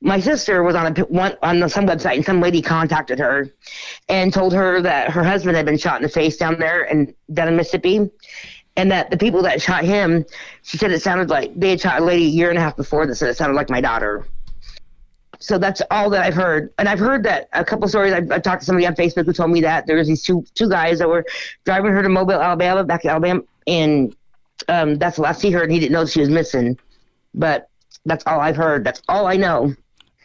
my 0.00 0.20
sister 0.20 0.62
was 0.62 0.76
on 0.76 0.96
a 0.96 1.00
one 1.06 1.36
on 1.42 1.68
some 1.68 1.84
website, 1.86 2.14
and 2.14 2.24
some 2.24 2.40
lady 2.40 2.62
contacted 2.62 3.18
her 3.18 3.52
and 4.08 4.32
told 4.32 4.52
her 4.52 4.80
that 4.80 5.10
her 5.10 5.24
husband 5.24 5.56
had 5.56 5.66
been 5.66 5.76
shot 5.76 5.96
in 5.96 6.04
the 6.04 6.08
face 6.08 6.36
down 6.36 6.58
there 6.60 6.84
and 6.84 7.12
down 7.34 7.48
in 7.48 7.56
Mississippi, 7.56 8.08
and 8.78 8.90
that 8.92 9.10
the 9.10 9.16
people 9.18 9.42
that 9.42 9.60
shot 9.60 9.84
him, 9.84 10.24
she 10.62 10.78
said 10.78 10.90
it 10.92 11.02
sounded 11.02 11.28
like 11.28 11.52
they 11.54 11.70
had 11.70 11.80
shot 11.80 12.00
a 12.00 12.04
lady 12.04 12.24
a 12.24 12.28
year 12.28 12.48
and 12.48 12.56
a 12.56 12.60
half 12.62 12.76
before 12.76 13.06
that 13.06 13.16
said 13.16 13.28
it 13.28 13.36
sounded 13.36 13.54
like 13.56 13.68
my 13.68 13.80
daughter. 13.80 14.24
So 15.40 15.58
that's 15.58 15.82
all 15.90 16.10
that 16.10 16.24
I've 16.24 16.34
heard, 16.34 16.72
and 16.78 16.88
I've 16.88 16.98
heard 16.98 17.22
that 17.24 17.48
a 17.52 17.64
couple 17.64 17.86
stories. 17.88 18.12
I've, 18.12 18.30
I've 18.32 18.42
talked 18.42 18.62
to 18.62 18.66
somebody 18.66 18.86
on 18.86 18.94
Facebook 18.96 19.24
who 19.26 19.32
told 19.32 19.50
me 19.50 19.60
that 19.60 19.86
there 19.86 19.96
was 19.96 20.08
these 20.08 20.22
two 20.22 20.44
two 20.54 20.68
guys 20.68 20.98
that 20.98 21.08
were 21.08 21.24
driving 21.64 21.92
her 21.92 22.02
to 22.02 22.08
Mobile, 22.08 22.40
Alabama, 22.40 22.82
back 22.82 23.04
in 23.04 23.10
Alabama, 23.10 23.42
and 23.68 24.16
um, 24.68 24.96
that's 24.96 25.16
the 25.16 25.22
last 25.22 25.40
he 25.42 25.50
heard. 25.52 25.70
He 25.70 25.78
didn't 25.78 25.92
know 25.92 26.06
she 26.06 26.20
was 26.20 26.28
missing, 26.28 26.76
but 27.34 27.68
that's 28.04 28.24
all 28.26 28.40
I've 28.40 28.56
heard. 28.56 28.82
That's 28.84 29.00
all 29.08 29.26
I 29.26 29.36
know. 29.36 29.74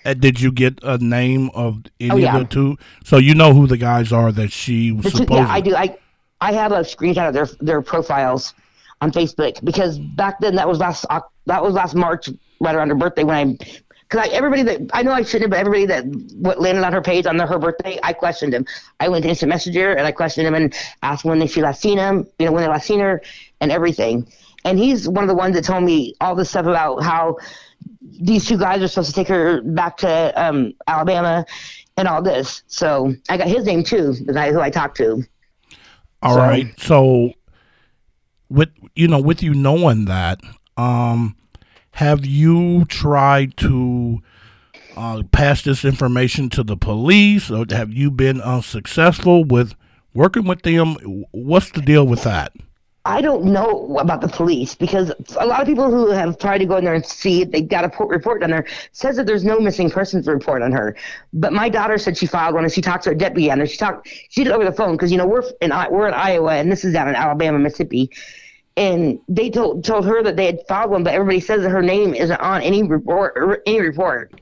Uh, 0.05 0.13
did 0.15 0.41
you 0.41 0.51
get 0.51 0.79
a 0.83 0.97
name 0.97 1.49
of 1.53 1.83
any 1.99 2.09
Oh, 2.11 2.15
yeah. 2.17 2.35
of 2.35 2.41
the 2.41 2.47
two? 2.53 2.77
So 3.03 3.17
you 3.17 3.35
know 3.35 3.53
who 3.53 3.67
the 3.67 3.77
guys 3.77 4.11
are 4.11 4.31
that 4.31 4.51
she 4.51 4.91
was 4.91 5.11
supposed. 5.13 5.31
yeah, 5.31 5.47
I 5.47 5.61
do. 5.61 5.75
I 5.75 5.95
I 6.43 6.51
have 6.51 6.73
a 6.73 6.81
screenshot 6.81 7.29
of 7.29 7.33
their 7.33 7.47
their 7.61 7.81
profiles 7.81 8.53
on 8.99 9.11
Facebook 9.13 9.63
because 9.63 9.97
back 9.97 10.41
then 10.41 10.55
that 10.55 10.67
was 10.67 10.77
last 10.77 11.05
that 11.45 11.63
was 11.63 11.73
last 11.73 11.95
March, 11.95 12.29
right 12.59 12.75
around 12.75 12.89
her 12.89 12.95
birthday 12.95 13.23
when 13.23 13.35
I. 13.35 13.57
Because 14.09 14.29
everybody 14.31 14.61
that 14.63 14.81
I 14.93 15.01
know 15.03 15.11
I 15.11 15.23
shouldn't, 15.23 15.43
have, 15.43 15.51
but 15.51 15.59
everybody 15.59 15.85
that 15.85 16.03
what 16.35 16.59
landed 16.59 16.83
on 16.83 16.91
her 16.91 17.01
page 17.01 17.25
on 17.25 17.37
the, 17.37 17.47
her 17.47 17.57
birthday, 17.57 17.97
I 18.03 18.11
questioned 18.11 18.53
him. 18.53 18.65
I 18.99 19.07
went 19.07 19.23
to 19.23 19.29
instant 19.29 19.49
messenger 19.49 19.93
and 19.93 20.05
I 20.05 20.11
questioned 20.11 20.45
him 20.45 20.53
and 20.53 20.75
asked 21.01 21.23
when 21.23 21.47
she 21.47 21.61
last 21.61 21.81
seen 21.81 21.97
him, 21.97 22.27
you 22.37 22.45
know, 22.45 22.51
when 22.51 22.61
they 22.61 22.69
last 22.69 22.85
seen 22.85 22.99
her, 22.99 23.21
and 23.61 23.71
everything. 23.71 24.27
And 24.65 24.77
he's 24.77 25.07
one 25.07 25.23
of 25.23 25.29
the 25.29 25.35
ones 25.35 25.55
that 25.55 25.63
told 25.63 25.83
me 25.85 26.13
all 26.21 26.35
this 26.35 26.49
stuff 26.49 26.67
about 26.67 27.01
how 27.01 27.37
these 28.01 28.45
two 28.45 28.57
guys 28.57 28.81
are 28.83 28.87
supposed 28.89 29.09
to 29.09 29.15
take 29.15 29.29
her 29.29 29.61
back 29.61 29.97
to 29.97 30.11
um, 30.35 30.73
Alabama 30.87 31.45
and 31.97 32.07
all 32.07 32.21
this. 32.21 32.63
So 32.67 33.15
I 33.29 33.37
got 33.37 33.47
his 33.47 33.65
name 33.65 33.83
too, 33.83 34.13
the 34.13 34.33
guy 34.33 34.51
who 34.51 34.59
I 34.59 34.69
talked 34.69 34.97
to. 34.97 35.23
All 36.23 36.33
So- 36.35 36.39
right. 36.39 36.79
So 36.79 37.33
with 38.49 38.69
you 38.95 39.07
know, 39.07 39.19
with 39.19 39.43
you 39.43 39.53
knowing 39.53 40.05
that, 40.05 40.39
um, 40.77 41.35
have 41.91 42.25
you 42.25 42.85
tried 42.85 43.57
to 43.57 44.21
uh, 44.95 45.23
pass 45.31 45.61
this 45.63 45.83
information 45.85 46.49
to 46.51 46.63
the 46.63 46.77
police, 46.77 47.49
or 47.51 47.65
have 47.69 47.91
you 47.91 48.09
been 48.11 48.39
unsuccessful 48.41 49.43
with 49.43 49.73
working 50.13 50.45
with 50.45 50.61
them? 50.63 50.95
What's 51.31 51.71
the 51.71 51.81
deal 51.81 52.05
with 52.07 52.23
that? 52.23 52.53
I 53.05 53.19
don't 53.19 53.43
know 53.43 53.97
about 53.97 54.21
the 54.21 54.29
police 54.29 54.75
because 54.75 55.11
a 55.37 55.45
lot 55.45 55.59
of 55.59 55.67
people 55.67 55.91
who 55.91 56.09
have 56.11 56.37
tried 56.37 56.59
to 56.59 56.65
go 56.65 56.77
in 56.77 56.85
there 56.85 56.93
and 56.93 57.05
see 57.05 57.41
if 57.41 57.51
they 57.51 57.61
got 57.61 57.83
a 57.83 57.89
po- 57.89 58.07
report 58.07 58.39
down 58.39 58.51
there 58.51 58.65
says 58.93 59.17
that 59.17 59.25
there's 59.25 59.43
no 59.43 59.59
missing 59.59 59.89
persons 59.89 60.25
report 60.25 60.61
on 60.61 60.71
her. 60.71 60.95
But 61.33 61.51
my 61.51 61.67
daughter 61.67 61.97
said 61.97 62.17
she 62.17 62.27
filed 62.27 62.55
one 62.55 62.63
and 62.63 62.71
she 62.71 62.81
talked 62.81 63.03
to 63.03 63.09
a 63.09 63.15
deputy 63.15 63.51
on 63.51 63.57
there. 63.57 63.67
She 63.67 63.75
talked, 63.75 64.07
she 64.07 64.45
did 64.45 64.51
it 64.51 64.53
over 64.53 64.63
the 64.63 64.71
phone 64.71 64.93
because 64.93 65.11
you 65.11 65.17
know 65.17 65.27
we're 65.27 65.43
in 65.59 65.71
we're 65.91 66.07
in 66.07 66.13
Iowa 66.13 66.53
and 66.53 66.71
this 66.71 66.85
is 66.85 66.93
down 66.93 67.09
in 67.09 67.15
Alabama, 67.15 67.59
Mississippi, 67.59 68.09
and 68.77 69.19
they 69.27 69.49
told 69.49 69.83
told 69.83 70.05
her 70.05 70.23
that 70.23 70.37
they 70.37 70.45
had 70.45 70.59
filed 70.69 70.91
one, 70.91 71.03
but 71.03 71.13
everybody 71.13 71.41
says 71.41 71.63
that 71.63 71.71
her 71.71 71.81
name 71.81 72.13
isn't 72.13 72.39
on 72.39 72.61
any 72.61 72.83
report 72.83 73.33
or 73.35 73.61
any 73.65 73.81
report. 73.81 74.39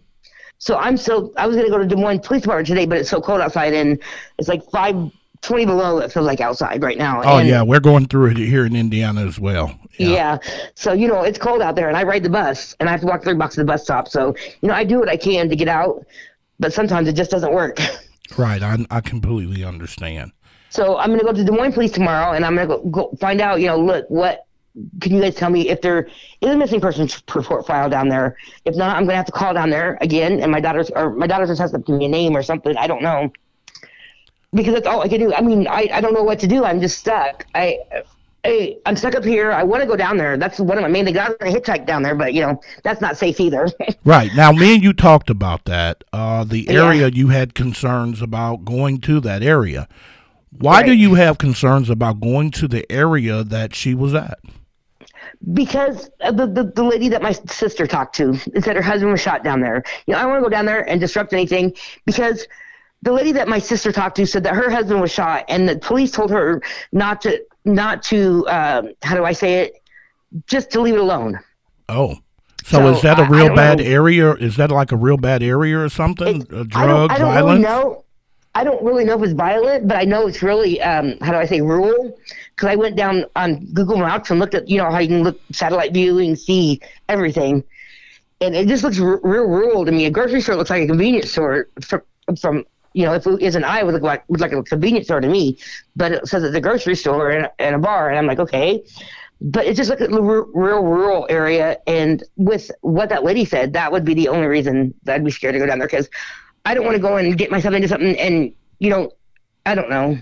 So 0.60 0.77
I'm 0.77 0.98
so 0.98 1.34
I 1.36 1.48
was 1.48 1.56
gonna 1.56 1.70
go 1.70 1.80
to 1.80 1.88
Des 1.88 1.96
Moines 1.96 2.20
Police 2.20 2.44
Department 2.44 2.68
today, 2.68 2.86
but 2.86 3.00
it's 3.00 3.10
so 3.10 3.22
cold 3.22 3.41
outside 3.41 3.74
and 3.74 4.00
it's 4.38 4.48
like 4.48 4.63
five 4.70 5.12
twenty 5.41 5.65
below. 5.65 6.00
It 6.00 6.12
feels 6.12 6.25
like 6.25 6.39
outside 6.41 6.81
right 6.83 6.98
now. 6.98 7.21
Oh 7.24 7.38
And- 7.38 7.48
yeah, 7.48 7.62
we're 7.63 7.79
going 7.79 8.07
through 8.07 8.27
it 8.31 8.38
here 8.38 8.65
in 8.65 8.75
Indiana 8.75 9.25
as 9.25 9.39
well. 9.39 9.77
yeah. 9.98 10.38
So, 10.75 10.93
you 10.93 11.07
know, 11.07 11.24
it's 11.24 11.38
cold 11.39 11.62
out 11.62 11.75
there 11.75 11.88
and 11.89 11.98
I 11.98 12.03
ride 12.03 12.24
the 12.24 12.29
bus 12.29 12.75
and 12.79 12.88
I 12.88 12.91
have 12.93 13.01
to 13.01 13.07
walk 13.07 13.24
three 13.24 13.33
blocks 13.33 13.55
to 13.55 13.62
the 13.62 13.65
bus 13.65 13.83
stop. 13.83 14.07
So, 14.07 14.36
you 14.62 14.67
know, 14.69 14.74
I 14.74 14.83
do 14.83 15.00
what 15.00 15.10
I 15.10 15.17
can 15.17 15.50
to 15.50 15.55
get 15.55 15.67
out, 15.67 16.05
but 16.60 16.74
sometimes 16.74 17.07
it 17.07 17.13
just 17.15 17.31
doesn't 17.31 17.53
work. 17.53 17.79
Right. 18.38 18.63
I 18.63 18.77
I 18.89 19.01
completely 19.01 19.65
understand. 19.65 20.31
So 20.69 20.98
I'm 20.98 21.07
going 21.07 21.19
to 21.19 21.25
go 21.25 21.33
to 21.33 21.43
Des 21.43 21.51
Moines 21.51 21.74
Police 21.74 21.91
tomorrow 21.91 22.31
and 22.31 22.45
I'm 22.45 22.55
going 22.55 22.65
to 22.69 22.75
go, 22.77 22.83
go 22.89 23.17
find 23.19 23.41
out, 23.41 23.60
you 23.60 23.67
know, 23.67 23.77
look, 23.77 24.05
what 24.10 24.45
can 25.01 25.13
you 25.13 25.19
guys 25.21 25.36
tell 25.36 25.50
me 25.50 25.67
if 25.67 25.81
there 25.81 26.07
is 26.39 26.50
a 26.50 26.55
missing 26.55 26.79
persons 26.79 27.21
report 27.36 27.67
file 27.67 27.89
down 27.89 28.07
there? 28.07 28.38
If 28.63 28.77
not, 28.77 28.95
I'm 28.95 29.03
going 29.03 29.10
to 29.10 29.17
have 29.17 29.25
to 29.25 29.33
call 29.33 29.53
down 29.53 29.69
there 29.69 29.98
again 30.00 30.39
and 30.39 30.50
my 30.50 30.62
daughter's, 30.62 30.89
or 30.91 31.13
my 31.13 31.27
daughter's 31.27 31.60
has 31.60 31.74
to 31.74 31.79
give 31.79 31.98
me 31.98 32.05
a 32.05 32.07
name 32.07 32.38
or 32.38 32.41
something. 32.41 32.74
I 32.77 32.88
don't 32.88 33.01
know. 33.01 33.29
Because 34.53 34.74
that's 34.74 34.88
all 34.88 35.01
I 35.01 35.08
can 35.08 35.20
do. 35.20 35.34
I 35.34 35.41
mean, 35.41 35.67
I, 35.67 35.88
I 35.93 36.01
don't 36.01 36.13
know 36.13 36.24
what 36.24 36.39
to 36.39 36.48
do. 36.48 36.65
I'm 36.65 36.81
just 36.81 37.00
stuck. 37.00 37.46
I, 37.55 37.79
I 38.43 38.77
I'm 38.86 38.96
stuck 38.96 39.15
up 39.15 39.24
here. 39.24 39.51
I 39.51 39.63
want 39.63 39.81
to 39.81 39.88
go 39.88 39.96
down 39.96 40.17
there. 40.17 40.36
That's 40.36 40.60
one 40.60 40.77
of 40.77 40.81
my 40.81 40.88
main 40.89 41.05
things. 41.05 41.17
I 41.17 41.29
was 41.29 41.38
going 41.39 41.53
to 41.53 41.60
hitchhike 41.62 41.86
down 41.86 42.03
there, 42.03 42.15
but 42.15 42.34
you 42.34 42.41
know 42.41 42.60
that's 42.84 43.00
not 43.00 43.17
safe 43.17 43.39
either. 43.39 43.70
Right. 44.03 44.31
Now, 44.36 44.51
me 44.51 44.74
and 44.74 44.84
you 44.84 44.93
talked 44.93 45.29
about 45.29 45.65
that. 45.65 46.03
Uh, 46.12 46.43
the 46.43 46.65
Yeah. 46.67 46.86
area 46.86 47.08
you 47.10 47.27
had 47.27 47.53
concerns 47.53 48.22
about 48.22 48.65
going 48.65 49.00
to 49.01 49.20
that 49.22 49.43
area. 49.43 49.88
Why 50.58 50.84
do 50.84 50.91
you 50.91 51.13
have 51.13 51.38
concerns 51.38 51.89
about 51.89 52.20
going 52.20 52.51
to 52.51 52.67
the 52.67 52.91
area 52.91 53.43
that 53.43 53.74
she 53.75 53.93
was 53.93 54.13
at? 54.13 54.39
because 55.53 56.10
the, 56.20 56.46
the 56.48 56.72
the 56.75 56.84
lady 56.84 57.10
that 57.10 57.22
my 57.22 57.31
sister 57.31 57.88
talked 57.88 58.15
to 58.15 58.36
said 58.36 58.75
her 58.75 58.81
husband 58.81 59.12
was 59.12 59.22
shot 59.22 59.43
down 59.43 59.62
there. 59.62 59.84
You 60.05 60.13
know, 60.13 60.20
I 60.20 60.22
don't 60.24 60.31
want 60.31 60.43
to 60.43 60.46
go 60.46 60.50
down 60.50 60.65
there 60.65 60.88
and 60.88 61.00
disrupt 61.00 61.34
anything 61.34 61.74
because 62.05 62.48
the 63.01 63.12
lady 63.12 63.31
that 63.34 63.48
my 63.48 63.60
sister 63.60 63.91
talked 63.91 64.15
to 64.17 64.25
said 64.27 64.43
that 64.43 64.53
her 64.55 64.70
husband 64.70 65.01
was 65.01 65.12
shot, 65.12 65.46
and 65.50 65.67
the 65.67 65.77
police 65.77 66.12
told 66.12 66.29
her 66.31 66.62
not 66.91 67.22
to 67.22 67.43
not 67.65 68.03
to 68.03 68.48
um, 68.48 68.93
how 69.01 69.15
do 69.15 69.24
I 69.25 69.34
say 69.34 69.62
it, 69.62 69.81
just 70.48 70.72
to 70.72 70.81
leave 70.81 70.96
it 70.96 71.00
alone. 71.00 71.39
Oh. 71.89 72.15
So, 72.63 72.77
So, 72.77 72.88
is 72.89 73.01
that 73.01 73.20
a 73.20 73.24
real 73.25 73.55
bad 73.55 73.79
know. 73.79 73.84
area? 73.86 74.34
Is 74.34 74.55
that 74.58 74.70
like 74.70 74.91
a 74.91 74.96
real 74.96 75.17
bad 75.17 75.41
area 75.41 75.79
or 75.79 75.89
something? 75.89 76.41
Uh, 76.53 76.60
I 76.60 76.63
drugs, 76.63 76.70
don't, 76.70 77.12
I 77.12 77.17
don't 77.17 77.34
violence? 77.34 77.48
really 77.48 77.62
know. 77.63 78.05
I 78.53 78.63
don't 78.63 78.84
really 78.84 79.03
know 79.05 79.17
if 79.17 79.24
it's 79.24 79.34
violent, 79.34 79.88
but 79.88 79.98
I 79.98 80.03
know 80.03 80.27
it's 80.27 80.43
really 80.43 80.79
um, 80.81 81.17
how 81.22 81.31
do 81.31 81.38
I 81.38 81.46
say 81.46 81.62
rural? 81.62 82.15
Because 82.55 82.70
I 82.70 82.75
went 82.75 82.96
down 82.98 83.25
on 83.36 83.65
Google 83.74 83.98
Maps 83.98 84.29
and 84.29 84.39
looked 84.39 84.53
at 84.53 84.70
you 84.70 84.77
know 84.77 84.91
how 84.91 85.00
you 85.00 85.08
can 85.08 85.24
look 85.24 85.39
satellite 85.51 85.93
view 85.93 86.20
and 86.20 86.38
see 86.38 86.81
everything, 87.10 87.63
and 88.41 88.53
it 88.55 88.67
just 88.67 88.84
looks 88.84 89.00
r- 89.00 89.20
real 89.24 89.46
rural 89.46 89.86
to 89.86 89.91
me. 89.91 90.05
A 90.05 90.12
grocery 90.12 90.41
store 90.41 90.55
looks 90.58 90.70
like 90.70 90.84
a 90.84 90.88
convenience 90.88 91.31
store 91.31 91.67
from 91.81 92.01
from 92.39 92.65
you 92.93 93.05
know, 93.05 93.13
if 93.13 93.25
it 93.25 93.41
is 93.41 93.55
an 93.55 93.63
I, 93.63 93.83
would 93.83 93.93
look 93.93 94.03
like 94.03 94.24
would 94.29 94.41
like 94.41 94.51
a 94.51 94.62
convenience 94.63 95.07
store 95.07 95.21
to 95.21 95.27
me, 95.27 95.57
but 95.95 96.12
it 96.12 96.27
says 96.27 96.43
it's 96.43 96.55
a 96.55 96.62
grocery 96.62 96.95
store 96.95 97.29
and, 97.29 97.50
and 97.60 97.75
a 97.75 97.79
bar, 97.79 98.10
and 98.10 98.17
I'm 98.17 98.27
like, 98.27 98.39
okay. 98.39 98.83
But 99.41 99.65
it's 99.65 99.77
just 99.77 99.89
like 99.89 100.01
a 100.01 100.07
real 100.07 100.45
real 100.53 100.83
rural 100.83 101.25
area, 101.29 101.77
and 101.88 102.24
with 102.36 102.69
what 102.81 103.10
that 103.10 103.24
lady 103.24 103.45
said, 103.45 103.74
that 103.74 103.91
would 103.91 104.05
be 104.05 104.13
the 104.13 104.27
only 104.27 104.48
reason 104.48 104.93
that 105.03 105.15
I'd 105.15 105.25
be 105.25 105.31
scared 105.31 105.53
to 105.53 105.60
go 105.60 105.65
down 105.65 105.79
there 105.79 105.88
because 105.88 106.10
I 106.65 106.74
don't 106.75 106.86
want 106.86 106.95
to 106.95 107.01
go 107.01 107.17
and 107.17 107.38
get 107.38 107.50
myself 107.51 107.74
into 107.74 107.88
something, 107.88 108.17
and 108.19 108.53
you 108.79 108.89
know, 108.89 109.12
I 109.65 109.75
don't 109.75 109.89
know. 109.89 110.17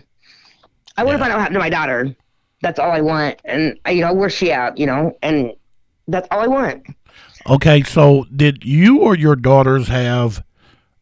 I 0.98 1.04
want 1.04 1.16
to 1.16 1.18
Yeah. 1.18 1.20
find 1.20 1.32
out 1.32 1.36
what 1.36 1.42
happened 1.42 1.56
to 1.56 1.60
my 1.60 1.70
daughter. 1.70 2.16
That's 2.62 2.80
all 2.80 2.92
I 2.92 3.02
want, 3.02 3.40
and 3.46 3.78
you 3.88 4.02
know, 4.02 4.14
where's 4.14 4.34
she 4.34 4.52
at? 4.52 4.78
You 4.78 4.86
know, 4.86 5.18
and 5.22 5.54
that's 6.08 6.28
all 6.32 6.40
I 6.40 6.48
want. 6.48 6.86
Okay, 7.48 7.84
so 7.84 8.26
did 8.36 8.64
you 8.64 9.00
or 9.02 9.16
your 9.16 9.36
daughters 9.36 9.88
have 9.88 10.44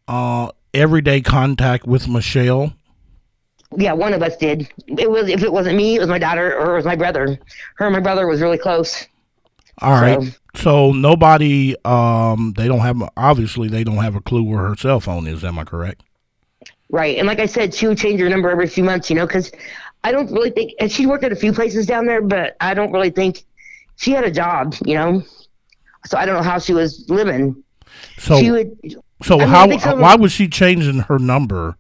uh, 0.08 0.52
everyday 0.78 1.22
contact 1.22 1.86
with 1.86 2.08
Michelle? 2.08 2.74
Yeah, 3.76 3.94
one 3.94 4.14
of 4.14 4.22
us 4.24 4.38
did. 4.38 4.70
It 4.88 5.10
was 5.12 5.28
if 5.30 5.44
it 5.44 5.52
wasn't 5.52 5.76
me, 5.78 5.96
it 5.96 6.00
was 6.00 6.08
my 6.08 6.20
daughter 6.20 6.58
or 6.58 6.74
it 6.74 6.76
was 6.78 6.86
my 6.86 6.96
brother. 6.96 7.38
Her 7.76 7.86
and 7.86 7.94
my 7.94 8.00
brother 8.00 8.26
was 8.28 8.42
really 8.42 8.58
close. 8.58 9.06
All 9.80 9.92
right. 10.02 10.22
So- 10.24 10.30
So 10.56 10.92
nobody, 10.92 11.76
um, 11.86 12.54
they 12.58 12.68
don't 12.68 12.80
have, 12.80 12.98
obviously, 13.16 13.68
they 13.68 13.84
don't 13.84 13.98
have 13.98 14.16
a 14.16 14.22
clue 14.22 14.42
where 14.42 14.68
her 14.70 14.76
cell 14.76 15.00
phone 15.00 15.28
is. 15.28 15.44
Am 15.44 15.60
I 15.60 15.66
correct? 15.66 16.02
Right. 16.90 17.18
And 17.18 17.28
like 17.28 17.40
I 17.40 17.46
said, 17.46 17.76
she 17.76 17.86
would 17.88 17.98
change 18.00 18.20
her 18.22 18.30
number 18.30 18.50
every 18.50 18.66
few 18.68 18.84
months, 18.84 19.08
you 19.10 19.16
know, 19.16 19.28
because 19.28 19.52
I 20.04 20.12
don't 20.12 20.32
really 20.32 20.50
think, 20.50 20.72
and 20.80 20.92
she 20.92 21.06
worked 21.06 21.24
at 21.26 21.32
a 21.32 21.36
few 21.36 21.54
places 21.54 21.86
down 21.86 22.08
there, 22.08 22.22
but 22.22 22.56
I 22.60 22.74
don't 22.74 22.92
really 22.92 23.12
think 23.12 23.44
she 23.98 24.12
had 24.12 24.24
a 24.24 24.32
job, 24.32 24.74
you 24.84 24.96
know. 24.96 25.22
So 26.08 26.18
I 26.18 26.26
don't 26.26 26.36
know 26.38 26.42
how 26.50 26.58
she 26.58 26.74
was 26.74 27.06
living. 27.10 27.62
So, 28.18 28.40
she 28.40 28.50
would, 28.50 28.78
so 29.24 29.40
I 29.40 29.68
mean, 29.68 29.80
how? 29.80 29.96
why 29.96 30.16
was 30.16 30.32
she 30.32 30.48
changing 30.48 31.00
her 31.00 31.20
number 31.20 31.78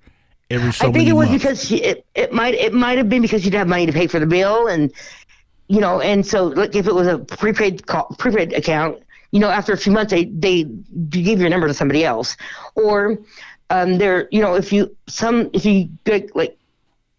every 0.50 0.72
so 0.74 0.90
I 0.90 0.92
think 0.92 1.08
it 1.08 1.14
was 1.14 1.30
months? 1.30 1.44
because 1.44 1.68
she, 1.68 1.78
it, 1.78 2.06
it 2.16 2.34
might, 2.34 2.54
it 2.54 2.74
might 2.74 2.98
have 2.98 3.10
been 3.10 3.22
because 3.22 3.44
she 3.44 3.50
didn't 3.50 3.60
have 3.60 3.68
money 3.68 3.86
to 3.86 3.94
pay 3.94 4.08
for 4.08 4.20
the 4.20 4.26
bill. 4.26 4.68
And, 4.68 4.92
you 5.68 5.80
know, 5.80 6.02
and 6.02 6.26
so 6.26 6.46
like 6.46 6.76
if 6.76 6.88
it 6.88 6.96
was 6.96 7.08
a 7.08 7.20
prepaid 7.20 7.86
call, 7.86 8.16
prepaid 8.18 8.54
account, 8.54 9.02
you 9.32 9.40
know, 9.40 9.50
after 9.50 9.74
a 9.74 9.78
few 9.78 9.92
months, 9.92 10.12
they, 10.12 10.26
they 10.26 10.64
give 11.10 11.40
your 11.40 11.50
number 11.50 11.68
to 11.68 11.74
somebody 11.74 12.06
else. 12.06 12.38
Or, 12.76 13.20
um, 13.70 13.98
there, 13.98 14.28
you 14.32 14.42
know, 14.42 14.56
if 14.56 14.72
you, 14.72 14.96
some, 15.08 15.50
if 15.54 15.66
you 15.66 15.90
get 16.06 16.36
like, 16.36 16.58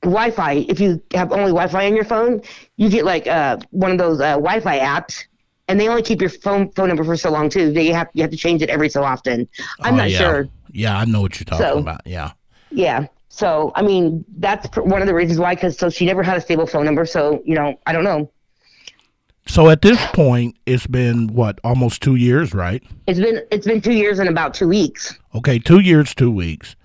Wi-Fi. 0.02 0.64
If 0.68 0.80
you 0.80 1.02
have 1.12 1.32
only 1.32 1.50
Wi-Fi 1.50 1.87
on 1.87 1.96
your 1.96 2.04
phone, 2.04 2.40
you 2.76 2.88
get 2.88 3.04
like 3.04 3.26
uh, 3.26 3.58
one 3.70 3.90
of 3.90 3.98
those 3.98 4.20
uh, 4.20 4.34
Wi-Fi 4.34 4.78
apps, 4.78 5.25
and 5.68 5.78
they 5.78 5.88
only 5.88 6.02
keep 6.02 6.20
your 6.20 6.30
phone 6.30 6.70
phone 6.72 6.88
number 6.88 7.04
for 7.04 7.16
so 7.16 7.30
long 7.30 7.48
too. 7.48 7.72
They 7.72 7.88
have 7.88 8.08
you 8.14 8.22
have 8.22 8.30
to 8.30 8.37
change 8.37 8.62
it 8.62 8.70
every 8.70 8.88
so 8.88 9.02
often. 9.04 9.48
I'm 9.80 9.94
Oh, 9.94 9.96
not 9.98 10.10
yeah. 10.10 10.18
sure. 10.18 10.48
Yeah, 10.72 10.98
I 10.98 11.04
know 11.04 11.20
what 11.20 11.38
you're 11.38 11.44
talking 11.44 11.66
So- 11.66 11.78
about. 11.78 12.02
Yeah. 12.06 12.32
Yeah. 12.70 13.06
So 13.28 13.72
I 13.76 13.82
mean, 13.82 14.25
that's 14.38 14.66
pr- 14.68 14.82
one 14.82 15.00
of 15.00 15.06
the 15.06 15.14
reasons 15.14 15.38
why. 15.38 15.54
Because 15.54 15.78
so 15.78 15.88
she 15.90 16.04
never 16.06 16.22
had 16.22 16.37
a 16.37 16.40
stable 16.40 16.66
phone 16.66 16.84
number. 16.84 17.04
So 17.06 17.42
you 17.44 17.54
know, 17.54 17.78
I 17.87 17.92
don't 17.92 18.04
know. 18.04 18.30
So 19.47 19.71
at 19.71 19.80
this 19.80 19.99
point, 20.12 20.56
it's 20.66 20.86
been 20.86 21.28
what 21.28 21.58
almost 21.64 22.02
two 22.02 22.16
years, 22.16 22.52
right? 22.52 22.82
It's 23.06 23.19
been 23.21 23.43
it's 23.50 23.66
been 23.66 23.80
two 23.80 23.95
years 23.95 24.19
and 24.19 24.28
about 24.28 24.54
two 24.54 24.69
weeks. 24.69 25.14
Okay, 25.34 25.58
two 25.58 25.80
years, 25.80 26.14
two 26.14 26.30
weeks. 26.30 26.76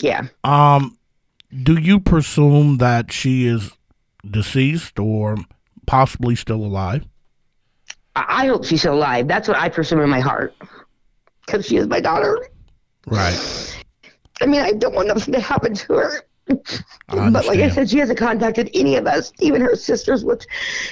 Yeah. 0.00 0.28
Um, 0.44 0.96
do 1.62 1.74
you 1.80 1.98
presume 2.00 2.78
that 2.78 3.12
she 3.12 3.46
is 3.46 3.72
deceased 4.30 4.98
or 4.98 5.36
possibly 5.86 6.34
still 6.36 6.64
alive? 6.64 7.04
I, 8.26 8.46
hope 8.46 8.64
she's 8.64 8.80
still 8.80 8.94
alive. 8.94 9.28
That's 9.28 9.48
what 9.48 9.56
I 9.56 9.68
presume 9.68 10.00
in 10.00 10.10
my 10.10 10.20
heart. 10.20 10.54
Because 11.44 11.66
she 11.66 11.76
is 11.76 11.86
my 11.86 12.00
daughter. 12.00 12.48
Right. 13.06 13.84
I 14.40 14.46
mean, 14.46 14.60
I 14.60 14.72
don't 14.72 14.94
want 14.94 15.08
nothing 15.08 15.34
to 15.34 15.40
happen 15.40 15.74
to 15.74 15.94
her. 15.94 16.22
But 17.08 17.46
like 17.46 17.60
I 17.60 17.68
said, 17.68 17.90
she 17.90 17.98
hasn't 17.98 18.18
contacted 18.18 18.70
any 18.74 18.96
of 18.96 19.06
us, 19.06 19.32
even 19.40 19.60
her 19.60 19.76
sisters, 19.76 20.24
which 20.24 20.46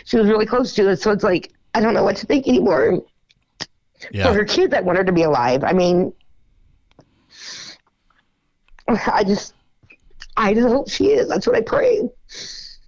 she 0.04 0.18
was 0.18 0.26
really 0.28 0.46
close 0.46 0.74
to. 0.74 0.96
So 0.96 1.10
it's 1.10 1.24
like 1.24 1.52
I 1.74 1.80
don't 1.80 1.94
know 1.94 2.04
what 2.04 2.16
to 2.16 2.26
think 2.26 2.48
anymore. 2.48 3.02
For 4.24 4.32
her 4.34 4.44
kids, 4.44 4.74
I 4.74 4.80
want 4.80 4.98
her 4.98 5.04
to 5.04 5.12
be 5.12 5.22
alive. 5.22 5.64
I 5.64 5.72
mean, 5.72 6.12
I 8.88 9.24
just, 9.24 9.54
I 10.36 10.54
just 10.54 10.68
hope 10.68 10.88
she 10.88 11.08
is. 11.10 11.28
That's 11.28 11.46
what 11.46 11.56
I 11.56 11.60
pray 11.60 12.00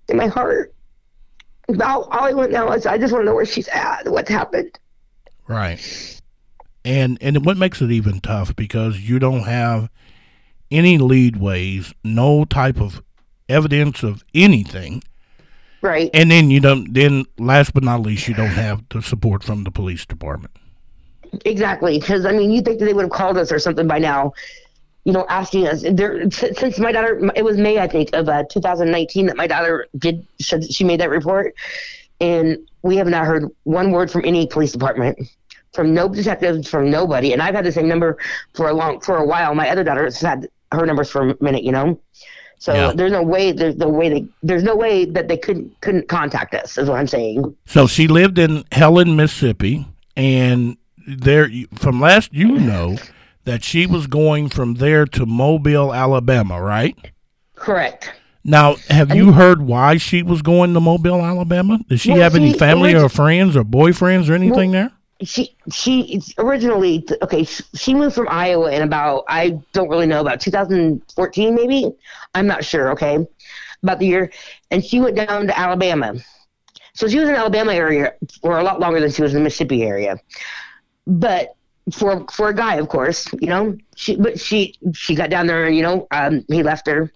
in 0.08 0.16
my 0.16 0.26
heart. 0.26 0.74
All, 1.68 2.04
all 2.04 2.24
I 2.24 2.32
want 2.32 2.50
now 2.50 2.72
is 2.72 2.86
I 2.86 2.98
just 2.98 3.12
want 3.12 3.22
to 3.22 3.26
know 3.26 3.34
where 3.34 3.44
she's 3.44 3.68
at, 3.68 4.08
what's 4.08 4.30
happened. 4.30 4.78
Right. 5.46 6.20
And 6.84 7.18
and 7.20 7.44
what 7.44 7.56
makes 7.56 7.82
it 7.82 7.90
even 7.90 8.20
tough 8.20 8.56
because 8.56 9.00
you 9.00 9.18
don't 9.18 9.42
have 9.42 9.90
any 10.70 10.98
leadways, 10.98 11.92
no 12.04 12.44
type 12.44 12.80
of 12.80 13.02
evidence 13.48 14.02
of 14.02 14.24
anything. 14.34 15.02
Right. 15.80 16.10
And 16.12 16.30
then 16.30 16.50
you 16.50 16.60
don't 16.60 16.92
then 16.92 17.24
last 17.38 17.74
but 17.74 17.84
not 17.84 18.00
least 18.00 18.28
you 18.28 18.34
don't 18.34 18.48
have 18.48 18.82
the 18.90 19.02
support 19.02 19.44
from 19.44 19.64
the 19.64 19.70
police 19.70 20.06
department. 20.06 20.54
Exactly, 21.44 21.98
because 21.98 22.24
I 22.24 22.32
mean, 22.32 22.50
you 22.50 22.62
think 22.62 22.78
that 22.78 22.86
they 22.86 22.94
would 22.94 23.02
have 23.02 23.10
called 23.10 23.36
us 23.36 23.52
or 23.52 23.58
something 23.58 23.86
by 23.86 23.98
now, 23.98 24.32
you 25.04 25.12
know, 25.12 25.26
asking 25.28 25.66
us. 25.66 25.84
There, 25.90 26.30
since 26.30 26.78
my 26.78 26.92
daughter, 26.92 27.30
it 27.34 27.44
was 27.44 27.56
May, 27.56 27.78
I 27.78 27.86
think, 27.86 28.10
of 28.14 28.28
uh, 28.28 28.44
2019 28.50 29.26
that 29.26 29.36
my 29.36 29.46
daughter 29.46 29.86
did 29.96 30.26
said 30.40 30.70
she 30.70 30.84
made 30.84 31.00
that 31.00 31.10
report, 31.10 31.54
and 32.20 32.58
we 32.82 32.96
have 32.96 33.06
not 33.06 33.26
heard 33.26 33.46
one 33.64 33.90
word 33.90 34.10
from 34.10 34.24
any 34.24 34.46
police 34.46 34.72
department, 34.72 35.18
from 35.72 35.94
no 35.94 36.08
detectives, 36.08 36.68
from 36.68 36.90
nobody. 36.90 37.32
And 37.32 37.40
I've 37.42 37.54
had 37.54 37.64
the 37.64 37.72
same 37.72 37.88
number 37.88 38.18
for 38.54 38.68
a 38.68 38.74
long, 38.74 39.00
for 39.00 39.16
a 39.16 39.24
while. 39.24 39.54
My 39.54 39.70
other 39.70 39.84
daughter 39.84 40.04
has 40.04 40.20
had 40.20 40.48
her 40.72 40.84
numbers 40.84 41.10
for 41.10 41.30
a 41.30 41.36
minute, 41.42 41.62
you 41.64 41.72
know. 41.72 41.98
So 42.58 42.74
Yeah. 42.74 42.92
there's 42.92 43.12
no 43.12 43.22
way, 43.22 43.52
there's 43.52 43.76
no 43.76 43.88
way 43.88 44.08
they, 44.08 44.26
there's 44.42 44.64
no 44.64 44.74
way 44.74 45.04
that 45.04 45.28
they 45.28 45.36
couldn't 45.36 45.80
couldn't 45.80 46.08
contact 46.08 46.54
us. 46.54 46.76
Is 46.76 46.88
what 46.90 46.98
I'm 46.98 47.06
saying. 47.06 47.54
So 47.66 47.86
she 47.86 48.08
lived 48.08 48.38
in 48.38 48.64
Helen, 48.72 49.14
Mississippi, 49.16 49.86
and 50.16 50.76
there 51.06 51.48
from 51.76 52.00
last 52.00 52.34
you 52.34 52.58
know 52.58 52.96
that 53.48 53.64
she 53.64 53.86
was 53.86 54.06
going 54.06 54.50
from 54.50 54.74
there 54.74 55.06
to 55.06 55.24
Mobile, 55.24 55.94
Alabama, 55.94 56.60
right? 56.60 56.94
Correct. 57.54 58.12
Now, 58.44 58.76
have 58.90 59.16
you 59.16 59.32
heard 59.32 59.62
why 59.62 59.96
she 59.96 60.22
was 60.22 60.42
going 60.42 60.74
to 60.74 60.80
Mobile, 60.80 61.24
Alabama? 61.24 61.78
Did 61.88 61.98
she 61.98 62.10
Well, 62.10 62.20
have 62.20 62.34
any 62.34 62.52
she 62.52 62.58
family 62.58 62.94
or 62.94 63.08
friends 63.08 63.56
or 63.56 63.64
boyfriends 63.64 64.28
or 64.28 64.34
anything 64.34 64.72
there? 64.72 64.92
she 65.24 65.56
she 65.72 66.22
originally 66.38 67.04
okay 67.22 67.42
she 67.42 67.92
moved 67.92 68.14
from 68.14 68.28
iowa 68.30 68.70
in 68.70 68.82
about 68.82 69.24
i 69.26 69.50
don't 69.72 69.88
really 69.88 70.06
know 70.06 70.20
about 70.20 70.40
2014 70.40 71.54
maybe 71.56 71.90
i'm 72.36 72.46
not 72.46 72.64
sure 72.64 72.92
okay 72.92 73.26
about 73.82 73.98
the 73.98 74.06
year 74.06 74.30
and 74.70 74.84
she 74.84 75.00
went 75.00 75.16
down 75.16 75.48
to 75.48 75.58
alabama 75.58 76.14
so 76.94 77.08
she 77.08 77.18
was 77.18 77.28
in 77.28 77.34
alabama 77.34 77.72
area 77.74 78.12
for 78.40 78.60
a 78.60 78.62
lot 78.62 78.78
longer 78.78 79.00
than 79.00 79.10
she 79.10 79.20
was 79.20 79.34
in 79.34 79.40
the 79.40 79.42
mississippi 79.42 79.82
area 79.82 80.16
but 81.08 81.56
for 81.92 82.26
for 82.30 82.48
a 82.48 82.54
guy 82.54 82.76
of 82.76 82.88
course 82.88 83.26
you 83.40 83.48
know? 83.48 83.76
She 83.96 84.16
but 84.16 84.38
she 84.38 84.74
she 84.92 85.14
got 85.14 85.30
down 85.30 85.46
there 85.46 85.66
and 85.66 85.76
you 85.76 85.82
know 85.82 86.06
um 86.10 86.44
he 86.48 86.62
left 86.62 86.86
her. 86.86 87.12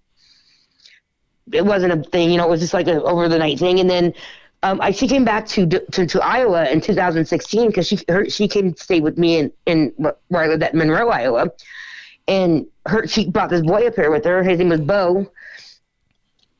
It 1.52 1.64
wasn't 1.64 1.92
a 1.92 2.11
thing 2.11 2.30
you 2.30 2.37
know 2.37 2.46
it 2.46 2.50
was 2.50 2.61
just 2.61 2.74
like 2.74 2.88
a 2.88 3.02
over 3.02 3.28
the 3.28 3.38
night 3.38 3.58
thing. 3.58 3.80
And 3.80 3.88
then 3.88 4.14
um, 4.62 4.80
I, 4.80 4.92
she 4.92 5.08
came 5.08 5.24
back 5.24 5.46
to, 5.48 5.66
to 5.66 6.06
to 6.06 6.24
Iowa 6.24 6.68
in 6.70 6.80
2016 6.80 7.66
because 7.66 7.87
she 7.87 7.98
her, 8.08 8.28
she 8.28 8.46
came 8.46 8.72
to 8.72 8.82
stay 8.82 9.00
with 9.00 9.18
me 9.18 9.38
in, 9.38 9.52
in 9.66 9.92
where 9.96 10.42
I 10.44 10.46
lived 10.46 10.62
at 10.62 10.74
Monroe, 10.74 11.08
Iowa, 11.08 11.50
and 12.28 12.66
her 12.87 13.06
she 13.06 13.28
brought 13.28 13.50
this 13.50 13.62
boy 13.62 13.87
up 13.87 13.96
here 13.96 14.11
with 14.11 14.24
her. 14.24 14.42
His 14.42 14.58
name 14.58 14.68
was 14.68 14.80
Bo, 14.80 15.30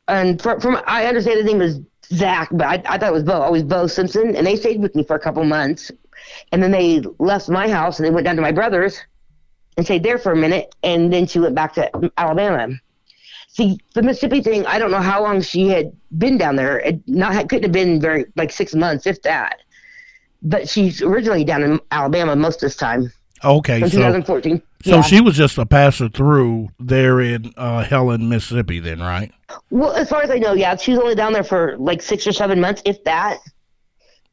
and 0.09 0.43
from, 0.43 0.61
from 0.61 0.83
I 0.87 1.07
understand 1.07 1.39
his 1.39 1.47
name 1.47 1.59
was 1.59 1.79
Zach, 2.07 2.49
but 2.51 2.67
I, 2.67 2.83
I 2.87 2.99
thought 2.99 3.11
it 3.11 3.13
was 3.13 3.23
Bo. 3.23 3.41
Always 3.41 3.63
Bo 3.63 3.87
Simpson, 3.87 4.35
and 4.35 4.47
they 4.47 4.57
stayed 4.57 4.81
with 4.81 4.97
me 4.97 5.05
for 5.05 5.15
a 5.15 5.21
couple 5.21 5.45
months, 5.45 5.93
and 6.51 6.63
then 6.63 6.71
they 6.71 7.03
left 7.19 7.49
my 7.49 7.69
house 7.69 7.99
and 7.99 8.07
they 8.07 8.11
went 8.11 8.25
down 8.25 8.37
to 8.37 8.43
my 8.43 8.53
brother's 8.53 9.01
and 9.77 9.87
stayed 9.87 10.03
there 10.03 10.19
for 10.19 10.33
a 10.33 10.37
minute, 10.37 10.75
and 10.83 11.13
then 11.13 11.27
she 11.27 11.39
went 11.39 11.55
back 11.55 11.73
to 11.75 12.13
Alabama. 12.19 12.69
See, 13.49 13.79
the 13.95 14.03
Mississippi 14.03 14.43
thing, 14.43 14.67
I 14.67 14.79
don't 14.79 14.91
know 14.91 15.01
how 15.01 15.23
long 15.23 15.41
she 15.41 15.69
had 15.69 15.93
been 16.19 16.39
down 16.39 16.57
there. 16.57 16.79
It 16.81 17.07
not 17.07 17.49
couldn't 17.49 17.65
have 17.65 17.73
been 17.73 18.01
very 18.01 18.27
like 18.37 18.51
six 18.51 18.75
months, 18.75 19.07
if 19.07 19.23
that. 19.23 19.61
But 20.43 20.69
she's 20.69 21.03
originally 21.03 21.45
down 21.45 21.63
in 21.63 21.81
Alabama 21.91 22.35
most 22.35 22.57
of 22.57 22.61
this 22.63 22.77
time 22.77 23.13
Okay, 23.45 23.81
so 23.81 23.89
2014. 23.89 24.63
so 24.85 24.91
yeah. 24.91 25.03
she 25.03 25.21
was 25.21 25.35
just 25.35 25.59
a 25.59 25.67
passer 25.67 26.09
through 26.09 26.69
there 26.79 27.21
in 27.21 27.53
uh, 27.57 27.83
Helen, 27.83 28.29
Mississippi, 28.29 28.79
then, 28.79 29.01
right? 29.01 29.33
well, 29.71 29.93
as 29.93 30.09
far 30.09 30.23
as 30.23 30.31
I 30.31 30.37
know, 30.37 30.53
yeah, 30.53 30.77
she 30.77 30.93
was 30.93 31.01
only 31.01 31.15
down 31.15 31.33
there 31.33 31.45
for 31.45 31.77
like 31.79 32.03
six 32.03 32.27
or 32.27 32.33
seven 32.33 32.61
months, 32.61 32.83
if 32.85 33.03
that. 33.05 33.39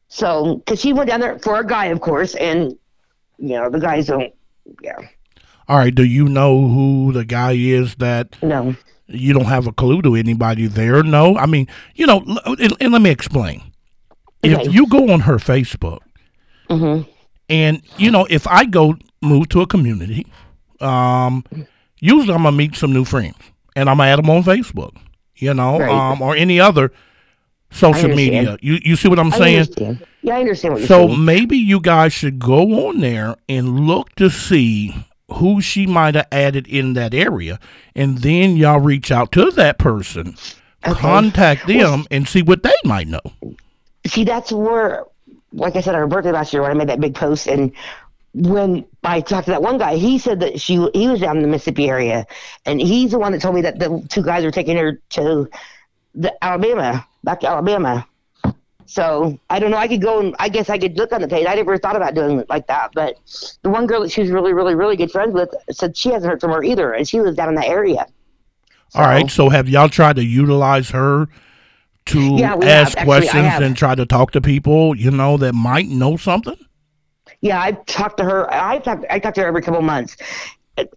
So, 0.10 0.58
because 0.58 0.80
she 0.82 0.92
went 0.92 1.10
down 1.10 1.20
there 1.20 1.38
for 1.40 1.60
a 1.60 1.66
guy, 1.66 1.86
of 1.86 2.02
course, 2.02 2.36
and 2.36 2.72
you 3.38 3.50
know 3.56 3.70
the 3.70 3.80
guys 3.80 4.08
don't. 4.08 4.34
Yeah, 4.84 4.98
All 5.68 5.78
right. 5.78 5.94
Do 5.94 6.04
you 6.04 6.28
know 6.28 6.68
who 6.68 7.12
the 7.14 7.26
guy 7.26 7.54
is 7.54 7.96
that 7.96 8.36
no. 8.44 8.76
you 9.08 9.34
don't 9.34 9.46
have 9.46 9.66
a 9.68 9.72
clue 9.72 10.02
to 10.04 10.16
anybody 10.16 10.68
there? 10.68 11.02
No. 11.04 11.38
I 11.38 11.46
mean, 11.48 11.68
you 11.96 12.06
know, 12.06 12.24
and, 12.46 12.74
and 12.80 12.92
let 12.94 13.02
me 13.02 13.10
explain. 13.10 13.62
If 14.44 14.60
Okay. 14.60 14.70
you 14.70 14.88
go 14.88 15.10
on 15.12 15.22
her 15.22 15.38
Facebook, 15.38 16.00
mm-hmm. 16.70 17.10
and 17.50 17.82
you 17.98 18.12
know, 18.12 18.26
if 18.30 18.48
I 18.48 18.66
go 18.66 18.96
move 19.22 19.50
to 19.50 19.62
a 19.62 19.68
community, 19.68 20.26
um, 20.82 21.44
usually 22.00 22.34
I'm 22.34 22.44
gonna 22.44 22.56
meet 22.56 22.76
some 22.76 22.94
new 22.94 23.06
friends 23.06 23.36
and 23.76 23.90
I'm 23.90 23.98
gonna 23.98 24.10
add 24.10 24.20
them 24.20 24.30
on 24.30 24.44
Facebook, 24.44 24.96
you 25.36 25.54
know, 25.54 25.80
Right. 25.80 25.90
um, 25.90 26.22
or 26.22 26.36
any 26.36 26.60
other 26.60 26.92
social 27.72 28.10
media. 28.10 28.58
You 28.62 28.80
you 28.84 28.96
see 28.96 29.08
what 29.08 29.20
I'm 29.20 29.32
saying? 29.32 29.68
Yeah, 30.22 30.36
I 30.36 30.40
understand 30.42 30.74
what 30.74 30.80
you're 30.82 30.88
So 30.88 31.08
saying. 31.08 31.26
maybe 31.26 31.58
you 31.58 31.80
guys 31.80 32.14
should 32.14 32.40
go 32.40 32.88
on 32.90 33.00
there 33.00 33.36
and 33.48 33.82
look 33.88 34.14
to 34.16 34.30
see 34.30 34.94
who 35.34 35.62
she 35.62 35.86
might 35.86 36.16
have 36.16 36.28
added 36.32 36.68
in 36.68 36.94
that 36.94 37.14
area, 37.14 37.60
and 37.96 38.18
then 38.20 38.58
y'all 38.58 38.80
reach 38.80 39.12
out 39.12 39.32
to 39.34 39.52
that 39.52 39.78
person, 39.78 40.36
Okay. 40.88 41.00
contact 41.00 41.68
them, 41.68 42.06
and 42.10 42.28
see 42.28 42.42
what 42.42 42.64
they 42.64 42.74
might 42.84 43.08
know. 43.08 43.22
See, 44.08 44.24
that's 44.24 44.52
where, 44.52 45.06
like 45.54 45.76
I 45.76 45.82
said, 45.82 45.94
on 45.94 46.02
her 46.02 46.08
birthday 46.08 46.32
last 46.32 46.52
year 46.52 46.62
when 46.64 46.72
I 46.72 46.74
made 46.74 46.90
that 46.90 47.00
big 47.00 47.14
post, 47.14 47.48
and 47.48 47.72
when 48.34 48.86
I 49.04 49.22
talked 49.22 49.46
to 49.46 49.52
that 49.52 49.62
one 49.62 49.78
guy, 49.78 49.96
he 49.98 50.18
said 50.18 50.40
that 50.40 50.60
she 50.60 50.76
he 50.94 51.08
was 51.08 51.20
down 51.20 51.38
in 51.38 51.44
the 51.44 51.50
Mississippi 51.50 51.90
area, 51.90 52.26
and 52.66 52.82
he's 52.82 53.12
the 53.12 53.20
one 53.20 53.32
that 53.34 53.42
told 53.42 53.56
me 53.56 53.62
that 53.62 53.78
the 53.80 54.04
two 54.10 54.24
guys 54.24 54.44
were 54.44 54.52
taking 54.52 54.78
her 54.78 55.00
to 55.12 55.48
the 56.16 56.44
Alabama, 56.44 57.08
back 57.24 57.40
to 57.42 57.50
Alabama. 57.50 58.06
So 58.86 59.40
I 59.52 59.60
don't 59.60 59.70
know. 59.70 59.78
I 59.78 59.88
could 59.88 60.02
go 60.02 60.20
and 60.20 60.36
I 60.40 60.50
guess 60.50 60.70
I 60.70 60.80
could 60.80 60.98
look 60.98 61.12
on 61.12 61.22
the 61.22 61.28
page. 61.28 61.46
I 61.48 61.54
never 61.54 61.78
thought 61.78 61.96
about 61.96 62.16
doing 62.16 62.40
it 62.40 62.50
like 62.50 62.66
that, 62.68 62.92
but 62.94 63.20
the 63.62 63.70
one 63.70 63.86
girl 63.86 64.02
that 64.02 64.12
she 64.12 64.22
was 64.22 64.32
really, 64.32 64.52
really, 64.52 64.74
really 64.74 64.96
good 64.96 65.12
friends 65.12 65.34
with 65.34 65.54
said 65.72 65.96
she 65.96 66.10
hasn't 66.10 66.30
heard 66.32 66.42
from 66.42 66.52
her 66.52 66.64
either, 66.64 66.94
and 66.94 67.08
she 67.08 67.22
lives 67.22 67.38
down 67.38 67.50
in 67.50 67.56
that 67.56 67.68
area. 67.68 68.08
All 68.96 69.04
right. 69.04 69.30
So 69.30 69.50
have 69.50 69.70
y'all 69.70 69.90
tried 69.90 70.16
to 70.16 70.24
utilize 70.24 70.90
her 70.90 71.28
to 72.08 72.20
Yeah, 72.38 72.56
ask 72.56 72.98
Actually, 72.98 73.06
questions 73.06 73.54
and 73.62 73.78
try 73.78 73.94
to 73.94 74.06
talk 74.06 74.32
to 74.32 74.42
people, 74.42 74.96
you 74.96 75.12
know, 75.12 75.38
that 75.38 75.54
might 75.54 75.88
know 75.88 76.18
something? 76.18 76.58
Yeah, 77.42 77.62
I've 77.62 77.86
talked 77.86 78.18
to 78.18 78.24
her. 78.24 78.52
I 78.52 78.80
talked. 78.80 79.06
I 79.10 79.20
talk 79.20 79.36
to 79.36 79.42
her 79.42 79.48
every 79.48 79.62
couple 79.62 79.82
months, 79.82 80.18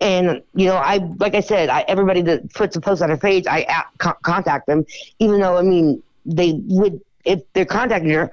and 0.00 0.42
you 0.54 0.66
know, 0.66 0.76
I 0.76 0.98
like 1.18 1.34
I 1.34 1.40
said, 1.40 1.68
I, 1.68 1.82
everybody 1.88 2.22
that 2.22 2.52
puts 2.54 2.76
a 2.76 2.80
post 2.80 3.02
on 3.02 3.10
her 3.10 3.16
page, 3.16 3.46
I 3.46 3.60
a- 3.60 3.98
con- 3.98 4.14
contact 4.22 4.66
them, 4.66 4.84
even 5.18 5.40
though 5.40 5.56
I 5.56 5.62
mean 5.62 6.02
they 6.24 6.60
would 6.66 7.00
if 7.24 7.40
they're 7.52 7.64
contacting 7.64 8.10
her 8.10 8.30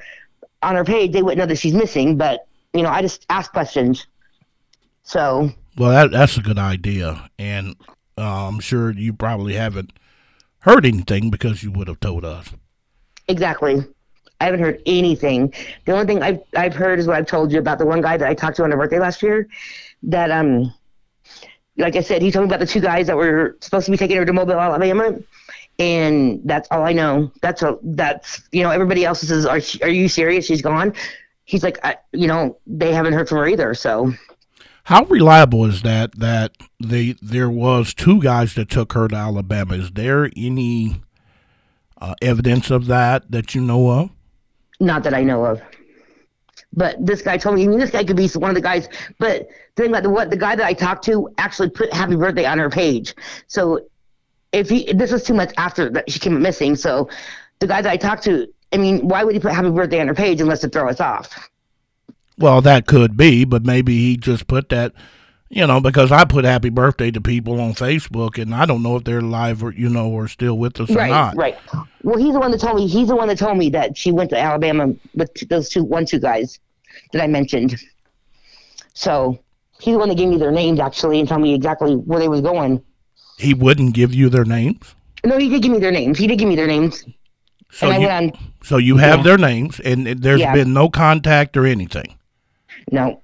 on 0.61 0.75
her 0.75 0.83
page, 0.83 1.11
they 1.13 1.21
wouldn't 1.23 1.39
know 1.39 1.45
that 1.45 1.57
she's 1.57 1.73
missing. 1.73 2.17
But 2.17 2.47
you 2.73 2.81
know, 2.83 2.89
I 2.89 3.01
just 3.01 3.25
ask 3.29 3.51
questions. 3.51 4.05
So 5.03 5.51
Well, 5.77 5.91
that, 5.91 6.11
that's 6.11 6.37
a 6.37 6.41
good 6.41 6.59
idea. 6.59 7.29
And 7.39 7.75
uh, 8.17 8.47
I'm 8.47 8.59
sure 8.59 8.91
you 8.91 9.13
probably 9.13 9.53
haven't 9.55 9.93
heard 10.59 10.85
anything 10.85 11.29
because 11.31 11.63
you 11.63 11.71
would 11.71 11.87
have 11.87 11.99
told 11.99 12.25
us. 12.25 12.49
exactly. 13.27 13.83
I 14.41 14.45
haven't 14.45 14.61
heard 14.61 14.81
anything. 14.85 15.53
The 15.85 15.91
only 15.91 16.05
thing 16.05 16.23
I've 16.23 16.39
I've 16.55 16.73
heard 16.73 16.97
is 16.99 17.07
what 17.07 17.17
I've 17.17 17.27
told 17.27 17.51
you 17.51 17.59
about 17.59 17.77
the 17.77 17.85
one 17.85 18.01
guy 18.01 18.15
that 18.15 18.27
I 18.27 18.33
talked 18.33 18.55
to 18.57 18.63
on 18.63 18.71
her 18.71 18.77
birthday 18.77 18.99
last 18.99 19.21
year. 19.21 19.47
That 20.03 20.31
um, 20.31 20.73
like 21.79 21.95
I 21.95 22.01
said, 22.01 22.21
he 22.21 22.31
told 22.31 22.43
me 22.43 22.49
about 22.49 22.59
the 22.59 22.71
two 22.71 22.79
guys 22.79 23.07
that 23.07 23.15
were 23.15 23.57
supposed 23.61 23.85
to 23.85 23.91
be 23.91 23.97
taking 23.97 24.17
her 24.17 24.25
to 24.25 24.33
Mobile, 24.33 24.59
Alabama, 24.59 25.17
and 25.79 26.41
that's 26.45 26.67
all 26.71 26.83
I 26.83 26.93
know. 26.93 27.31
That's 27.41 27.63
a 27.63 27.77
that's 27.81 28.43
you 28.51 28.63
know 28.63 28.69
everybody 28.69 29.05
else 29.05 29.21
says, 29.21 29.45
"Are 29.45 29.59
she, 29.59 29.81
are 29.81 29.89
you 29.89 30.07
serious? 30.07 30.45
She's 30.45 30.61
gone." 30.61 30.93
He's 31.45 31.63
like, 31.63 31.79
I, 31.83 31.95
you 32.11 32.27
know, 32.27 32.59
they 32.67 32.93
haven't 32.93 33.13
heard 33.13 33.27
from 33.27 33.39
her 33.39 33.47
either. 33.47 33.73
So 33.73 34.13
How 34.83 35.05
reliable 35.05 35.65
is 35.65 35.81
that? 35.81 36.19
That 36.19 36.51
they 36.79 37.15
there 37.21 37.49
was 37.49 37.95
two 37.95 38.21
guys 38.21 38.53
that 38.53 38.69
took 38.69 38.93
her 38.93 39.07
to 39.07 39.15
Alabama. 39.15 39.73
Is 39.73 39.91
there 39.91 40.29
any 40.37 41.01
uh, 41.99 42.13
evidence 42.21 42.69
of 42.69 42.85
that 42.85 43.31
that 43.31 43.55
you 43.55 43.61
know 43.61 43.89
of? 43.89 44.11
not 44.79 45.03
that 45.03 45.13
I 45.13 45.23
know 45.23 45.45
of. 45.45 45.61
But 46.73 47.03
this 47.03 47.21
guy 47.21 47.37
told 47.37 47.55
me, 47.55 47.67
mean, 47.67 47.79
this 47.79 47.89
guy 47.89 48.03
could 48.03 48.15
be 48.15 48.27
one 48.29 48.51
of 48.51 48.55
the 48.55 48.61
guys. 48.61 48.87
But 49.17 49.49
the 49.75 49.83
thing 49.83 49.91
about 49.91 50.03
the 50.03 50.09
what 50.09 50.29
the 50.29 50.37
guy 50.37 50.55
that 50.55 50.65
I 50.65 50.73
talked 50.73 51.03
to 51.05 51.29
actually 51.37 51.69
put 51.69 51.91
happy 51.91 52.15
birthday 52.15 52.45
on 52.45 52.59
her 52.59 52.69
page. 52.69 53.15
So 53.47 53.87
if 54.51 54.69
he 54.69 54.91
this 54.93 55.11
was 55.11 55.23
two 55.23 55.33
months 55.33 55.53
after 55.57 55.89
that 55.91 56.09
she 56.11 56.19
came 56.19 56.39
missing. 56.41 56.75
So 56.75 57.09
the 57.59 57.67
guy 57.67 57.81
that 57.81 57.91
I 57.91 57.97
talked 57.97 58.23
to, 58.23 58.47
I 58.71 58.77
mean, 58.77 59.07
why 59.07 59.23
would 59.23 59.33
he 59.33 59.39
put 59.39 59.51
happy 59.51 59.71
birthday 59.71 59.99
on 59.99 60.07
her 60.07 60.13
page 60.13 60.41
unless 60.41 60.61
to 60.61 60.69
throw 60.69 60.89
us 60.89 60.99
off? 60.99 61.49
Well, 62.37 62.61
that 62.61 62.87
could 62.87 63.17
be, 63.17 63.43
but 63.43 63.65
maybe 63.65 63.97
he 63.97 64.15
just 64.15 64.47
put 64.47 64.69
that, 64.69 64.93
you 65.49 65.65
know, 65.67 65.79
because 65.81 66.11
I 66.11 66.25
put 66.25 66.45
happy 66.45 66.69
birthday 66.69 67.11
to 67.11 67.19
people 67.21 67.59
on 67.59 67.73
Facebook, 67.73 68.41
and 68.41 68.53
I 68.53 68.65
don't 68.65 68.83
know 68.83 68.95
if 68.97 69.03
they're 69.03 69.19
alive 69.19 69.63
or 69.63 69.73
you 69.73 69.89
know 69.89 70.09
or 70.09 70.27
still 70.27 70.57
with 70.57 70.79
us 70.79 70.89
or 70.91 70.93
right, 70.95 71.09
not. 71.09 71.35
right. 71.35 71.57
Well, 72.03 72.17
he's 72.17 72.33
the 72.33 72.39
one 72.39 72.51
that 72.51 72.59
told 72.61 72.75
me. 72.77 72.87
He's 72.87 73.07
the 73.07 73.15
one 73.15 73.27
that 73.27 73.37
told 73.37 73.57
me 73.57 73.69
that 73.71 73.97
she 73.97 74.11
went 74.11 74.29
to 74.31 74.39
Alabama 74.39 74.93
with 75.15 75.33
those 75.49 75.69
two, 75.69 75.83
one, 75.83 76.05
two 76.05 76.19
guys 76.19 76.59
that 77.13 77.21
I 77.23 77.27
mentioned. 77.27 77.75
So 78.93 79.39
he's 79.79 79.93
the 79.93 79.99
one 79.99 80.09
that 80.09 80.15
gave 80.17 80.29
me 80.29 80.37
their 80.37 80.51
names 80.51 80.79
actually 80.79 81.19
and 81.19 81.27
told 81.27 81.41
me 81.41 81.53
exactly 81.53 81.95
where 81.95 82.19
they 82.19 82.27
was 82.27 82.41
going. 82.41 82.83
He 83.37 83.53
wouldn't 83.53 83.93
give 83.93 84.13
you 84.13 84.29
their 84.29 84.43
names, 84.45 84.95
No, 85.25 85.37
he 85.37 85.49
did 85.49 85.61
give 85.61 85.71
me 85.71 85.79
their 85.79 85.91
names. 85.91 86.17
He 86.17 86.27
did 86.27 86.37
give 86.39 86.47
me 86.49 86.55
their 86.55 86.67
names. 86.67 87.05
so 87.71 87.87
and 87.87 87.95
I 87.95 87.99
you 87.99 88.07
went 88.07 88.35
on. 88.35 88.51
so 88.63 88.77
you 88.77 88.97
have 88.97 89.19
Yeah. 89.19 89.23
their 89.23 89.37
names, 89.37 89.79
and 89.79 90.05
there's 90.07 90.41
Yeah. 90.41 90.53
been 90.53 90.73
no 90.73 90.89
contact 90.89 91.55
or 91.55 91.65
anything. 91.65 92.15
No, 92.91 93.21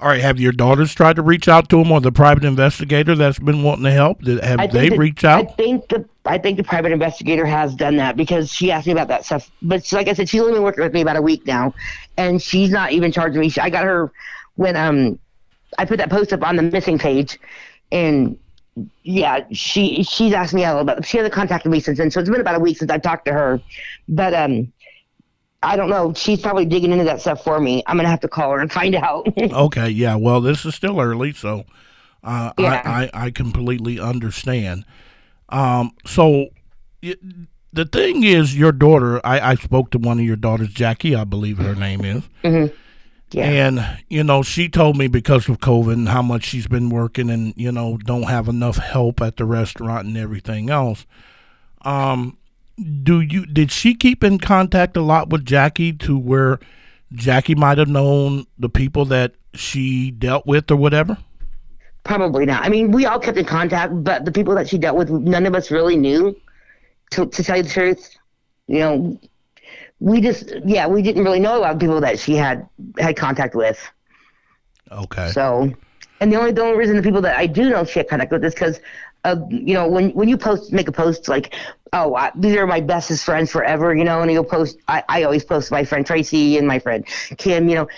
All 0.00 0.08
right, 0.08 0.20
have 0.20 0.38
your 0.38 0.52
daughters 0.52 0.94
tried 0.94 1.16
to 1.16 1.22
reach 1.22 1.48
out 1.48 1.68
to 1.70 1.80
him 1.80 1.90
or 1.90 2.00
the 2.00 2.12
private 2.12 2.44
investigator 2.44 3.16
that's 3.16 3.40
been 3.40 3.64
wanting 3.64 3.84
to 3.84 3.90
help? 3.90 4.22
Did, 4.22 4.42
have 4.44 4.70
they 4.70 4.90
that- 4.90 4.98
reached 4.98 5.24
I 5.24 5.40
out? 5.40 5.56
think 5.56 5.88
the 5.88 6.08
I 6.24 6.38
think 6.38 6.56
the 6.58 6.62
private 6.62 6.92
investigator 6.92 7.46
has 7.46 7.74
done 7.74 7.96
that 7.96 8.16
because 8.16 8.52
she 8.52 8.70
asked 8.70 8.86
me 8.86 8.92
about 8.92 9.08
that 9.08 9.24
stuff. 9.24 9.50
But 9.62 9.84
she, 9.84 9.96
like 9.96 10.08
I 10.08 10.12
said, 10.12 10.28
she's 10.28 10.40
only 10.40 10.52
been 10.52 10.62
working 10.62 10.84
with 10.84 10.92
me 10.92 11.00
about 11.00 11.16
a 11.16 11.22
week 11.22 11.46
now, 11.46 11.74
and 12.16 12.40
she's 12.40 12.70
not 12.70 12.92
even 12.92 13.10
charging 13.10 13.40
me. 13.40 13.48
She, 13.48 13.60
I 13.60 13.70
got 13.70 13.84
her 13.84 14.12
when 14.54 14.76
um 14.76 15.18
I 15.78 15.84
put 15.84 15.96
that 15.98 16.10
post 16.10 16.32
up 16.32 16.42
on 16.44 16.54
the 16.56 16.62
missing 16.62 16.98
page, 16.98 17.38
and 17.90 18.38
yeah, 19.02 19.40
she 19.50 20.04
she's 20.04 20.32
asked 20.32 20.54
me 20.54 20.64
all 20.64 20.78
about. 20.78 21.04
She 21.04 21.16
hasn't 21.16 21.34
contacted 21.34 21.72
me 21.72 21.80
since 21.80 21.98
then, 21.98 22.10
so 22.12 22.20
it's 22.20 22.30
been 22.30 22.40
about 22.40 22.54
a 22.54 22.60
week 22.60 22.76
since 22.78 22.90
I've 22.90 23.02
talked 23.02 23.24
to 23.24 23.32
her. 23.32 23.60
But 24.08 24.32
um, 24.34 24.70
I 25.62 25.76
don't 25.76 25.90
know. 25.90 26.14
She's 26.14 26.40
probably 26.40 26.66
digging 26.66 26.92
into 26.92 27.04
that 27.04 27.20
stuff 27.20 27.42
for 27.42 27.58
me. 27.60 27.82
I'm 27.86 27.96
gonna 27.96 28.08
have 28.08 28.20
to 28.20 28.28
call 28.28 28.52
her 28.52 28.60
and 28.60 28.70
find 28.72 28.94
out. 28.94 29.26
Okay, 29.38 29.88
yeah. 29.88 30.14
Well, 30.14 30.40
this 30.40 30.64
is 30.64 30.74
still 30.74 31.00
early, 31.00 31.32
so 31.32 31.64
uh, 32.22 32.52
Yeah. 32.58 32.82
I, 32.84 33.04
I 33.04 33.26
I 33.26 33.30
completely 33.30 33.98
understand. 33.98 34.84
Um, 35.48 35.92
so 36.06 36.48
it, 37.02 37.18
the 37.72 37.84
thing 37.84 38.22
is, 38.22 38.56
your 38.56 38.72
daughter. 38.72 39.20
I, 39.26 39.40
I 39.40 39.54
spoke 39.56 39.90
to 39.90 39.98
one 39.98 40.18
of 40.18 40.24
your 40.24 40.36
daughters, 40.36 40.68
Jackie, 40.68 41.14
I 41.14 41.24
believe 41.24 41.58
her 41.58 41.74
name 41.74 42.04
is, 42.04 42.24
yeah. 43.30 43.44
and 43.44 43.98
you 44.08 44.24
know 44.24 44.42
she 44.42 44.68
told 44.68 44.96
me 44.96 45.06
because 45.06 45.48
of 45.48 45.58
COVID 45.58 45.92
and 45.92 46.08
how 46.08 46.22
much 46.22 46.44
she's 46.44 46.66
been 46.66 46.88
working, 46.88 47.30
and 47.30 47.52
you 47.56 47.72
know 47.72 47.96
don't 47.98 48.24
have 48.24 48.48
enough 48.48 48.76
help 48.76 49.20
at 49.20 49.36
the 49.36 49.44
restaurant 49.44 50.06
and 50.06 50.16
everything 50.16 50.70
else. 50.70 51.04
Um, 51.82 52.37
do 52.78 53.20
you 53.20 53.46
did 53.46 53.70
she 53.72 53.94
keep 53.94 54.22
in 54.22 54.38
contact 54.38 54.96
a 54.96 55.00
lot 55.00 55.30
with 55.30 55.44
Jackie 55.44 55.92
to 55.94 56.18
where 56.18 56.60
Jackie 57.12 57.54
might 57.54 57.78
have 57.78 57.88
known 57.88 58.46
the 58.58 58.68
people 58.68 59.04
that 59.06 59.34
she 59.54 60.10
dealt 60.10 60.46
with 60.46 60.70
or 60.70 60.76
whatever? 60.76 61.18
Probably 62.04 62.46
not. 62.46 62.64
I 62.64 62.68
mean, 62.68 62.90
we 62.90 63.06
all 63.06 63.18
kept 63.18 63.36
in 63.36 63.44
contact, 63.44 63.92
but 64.04 64.24
the 64.24 64.32
people 64.32 64.54
that 64.54 64.68
she 64.68 64.78
dealt 64.78 64.96
with, 64.96 65.10
none 65.10 65.46
of 65.46 65.54
us 65.54 65.70
really 65.70 65.96
knew. 65.96 66.36
To, 67.12 67.26
to 67.26 67.42
tell 67.42 67.56
you 67.56 67.62
the 67.62 67.70
truth, 67.70 68.18
you 68.66 68.80
know, 68.80 69.18
we 69.98 70.20
just 70.20 70.52
yeah, 70.64 70.86
we 70.86 71.02
didn't 71.02 71.24
really 71.24 71.40
know 71.40 71.56
a 71.56 71.60
lot 71.60 71.74
of 71.74 71.80
people 71.80 72.00
that 72.00 72.18
she 72.18 72.34
had 72.34 72.68
had 72.98 73.16
contact 73.16 73.54
with. 73.54 73.80
Okay. 74.92 75.30
So, 75.30 75.72
and 76.20 76.32
the 76.32 76.36
only 76.36 76.52
the 76.52 76.62
only 76.62 76.78
reason 76.78 76.96
the 76.96 77.02
people 77.02 77.22
that 77.22 77.36
I 77.36 77.46
do 77.46 77.70
know 77.70 77.84
she 77.84 77.98
had 77.98 78.08
contact 78.08 78.30
with 78.30 78.44
is 78.44 78.54
because 78.54 78.80
of 79.24 79.44
you 79.50 79.74
know 79.74 79.86
when 79.88 80.10
when 80.10 80.28
you 80.28 80.36
post 80.36 80.72
make 80.72 80.88
a 80.88 80.92
post 80.92 81.28
like 81.28 81.54
oh 81.92 82.14
I, 82.14 82.30
these 82.36 82.54
are 82.56 82.66
my 82.66 82.80
bestest 82.80 83.24
friends 83.24 83.50
forever 83.50 83.94
you 83.94 84.04
know 84.04 84.20
and 84.22 84.30
you'll 84.30 84.44
post 84.44 84.78
I, 84.88 85.02
I 85.08 85.22
always 85.24 85.44
post 85.44 85.70
my 85.70 85.84
friend 85.84 86.06
Tracy 86.06 86.56
and 86.58 86.66
my 86.66 86.78
friend 86.78 87.04
Kim 87.36 87.68
you 87.68 87.74
know 87.74 87.88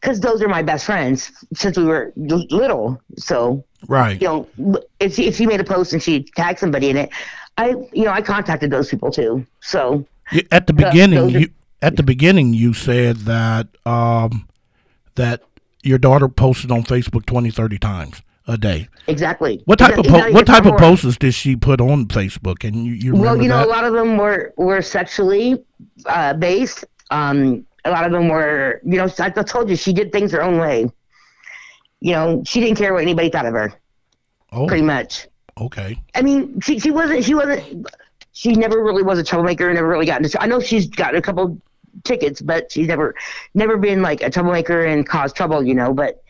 because 0.00 0.20
those 0.20 0.40
are 0.42 0.48
my 0.48 0.62
best 0.62 0.86
friends 0.86 1.32
since 1.54 1.76
we 1.76 1.84
were 1.84 2.12
little 2.16 3.00
so 3.16 3.64
Right. 3.86 4.20
you 4.20 4.26
know, 4.26 4.80
if 4.98 5.14
she, 5.14 5.26
if 5.28 5.36
she 5.36 5.46
made 5.46 5.60
a 5.60 5.64
post 5.64 5.92
and 5.92 6.02
she 6.02 6.24
tagged 6.24 6.58
somebody 6.58 6.90
in 6.90 6.96
it, 6.96 7.10
I, 7.56 7.68
you 7.92 8.04
know, 8.04 8.10
I 8.10 8.22
contacted 8.22 8.72
those 8.72 8.88
people 8.88 9.12
too. 9.12 9.46
So 9.60 10.04
At 10.50 10.66
the 10.66 10.72
Yeah, 10.76 10.90
beginning, 10.90 11.18
are- 11.18 11.38
you 11.38 11.48
at 11.80 11.96
the 11.96 12.02
beginning 12.02 12.54
you 12.54 12.74
said 12.74 13.18
that 13.18 13.68
um 13.86 14.48
that 15.14 15.42
your 15.84 15.98
daughter 15.98 16.28
posted 16.28 16.72
on 16.72 16.82
Facebook 16.82 17.24
20, 17.26 17.50
30 17.50 17.78
times 17.78 18.22
a 18.48 18.56
day. 18.58 18.88
exactly. 19.06 19.62
What 19.66 19.78
type 19.78 19.96
of 19.98 20.06
po- 20.06 20.32
what 20.32 20.46
type 20.46 20.66
of 20.66 20.76
posts 20.78 21.16
did 21.18 21.34
she 21.34 21.54
put 21.54 21.80
on 21.80 22.06
Facebook? 22.06 22.64
And 22.66 22.84
you, 22.86 22.94
you 22.94 23.14
Well, 23.14 23.40
you 23.40 23.48
know, 23.48 23.58
that? 23.58 23.66
a 23.66 23.70
lot 23.70 23.84
of 23.84 23.92
them 23.92 24.16
were 24.16 24.52
were 24.56 24.82
sexually 24.82 25.62
uh, 26.06 26.32
based. 26.34 26.84
Um, 27.10 27.64
a 27.84 27.90
lot 27.90 28.04
of 28.04 28.12
them 28.12 28.28
were, 28.28 28.80
you 28.84 28.96
know, 28.96 29.08
I 29.18 29.26
I 29.26 29.42
told 29.42 29.70
you 29.70 29.76
she 29.76 29.92
did 29.92 30.10
things 30.12 30.32
her 30.32 30.42
own 30.42 30.58
way. 30.58 30.90
You 32.00 32.12
know, 32.12 32.42
she 32.44 32.60
didn't 32.60 32.76
care 32.78 32.92
what 32.94 33.02
anybody 33.02 33.28
thought 33.28 33.46
of 33.46 33.54
her, 33.54 33.72
oh, 34.52 34.66
pretty 34.66 34.82
much. 34.84 35.28
okay. 35.60 36.00
I 36.14 36.22
mean, 36.22 36.60
she 36.60 36.78
she 36.78 36.90
wasn't 36.90 37.24
she 37.24 37.34
wasn't 37.34 37.86
she 38.32 38.52
never 38.52 38.82
really 38.82 39.02
was 39.02 39.18
a 39.18 39.24
troublemaker. 39.24 39.72
Never 39.72 39.88
really 39.88 40.06
got 40.06 40.22
into. 40.22 40.40
I 40.40 40.46
know 40.46 40.60
she's 40.60 40.86
got 40.86 41.14
a 41.14 41.20
couple 41.20 41.60
tickets, 42.04 42.40
but 42.40 42.70
she's 42.72 42.86
never 42.86 43.14
never 43.54 43.76
been 43.76 44.00
like 44.00 44.22
a 44.22 44.30
troublemaker 44.30 44.84
and 44.84 45.06
caused 45.06 45.34
trouble. 45.36 45.62
You 45.64 45.74
know, 45.74 45.92
but 45.92 46.22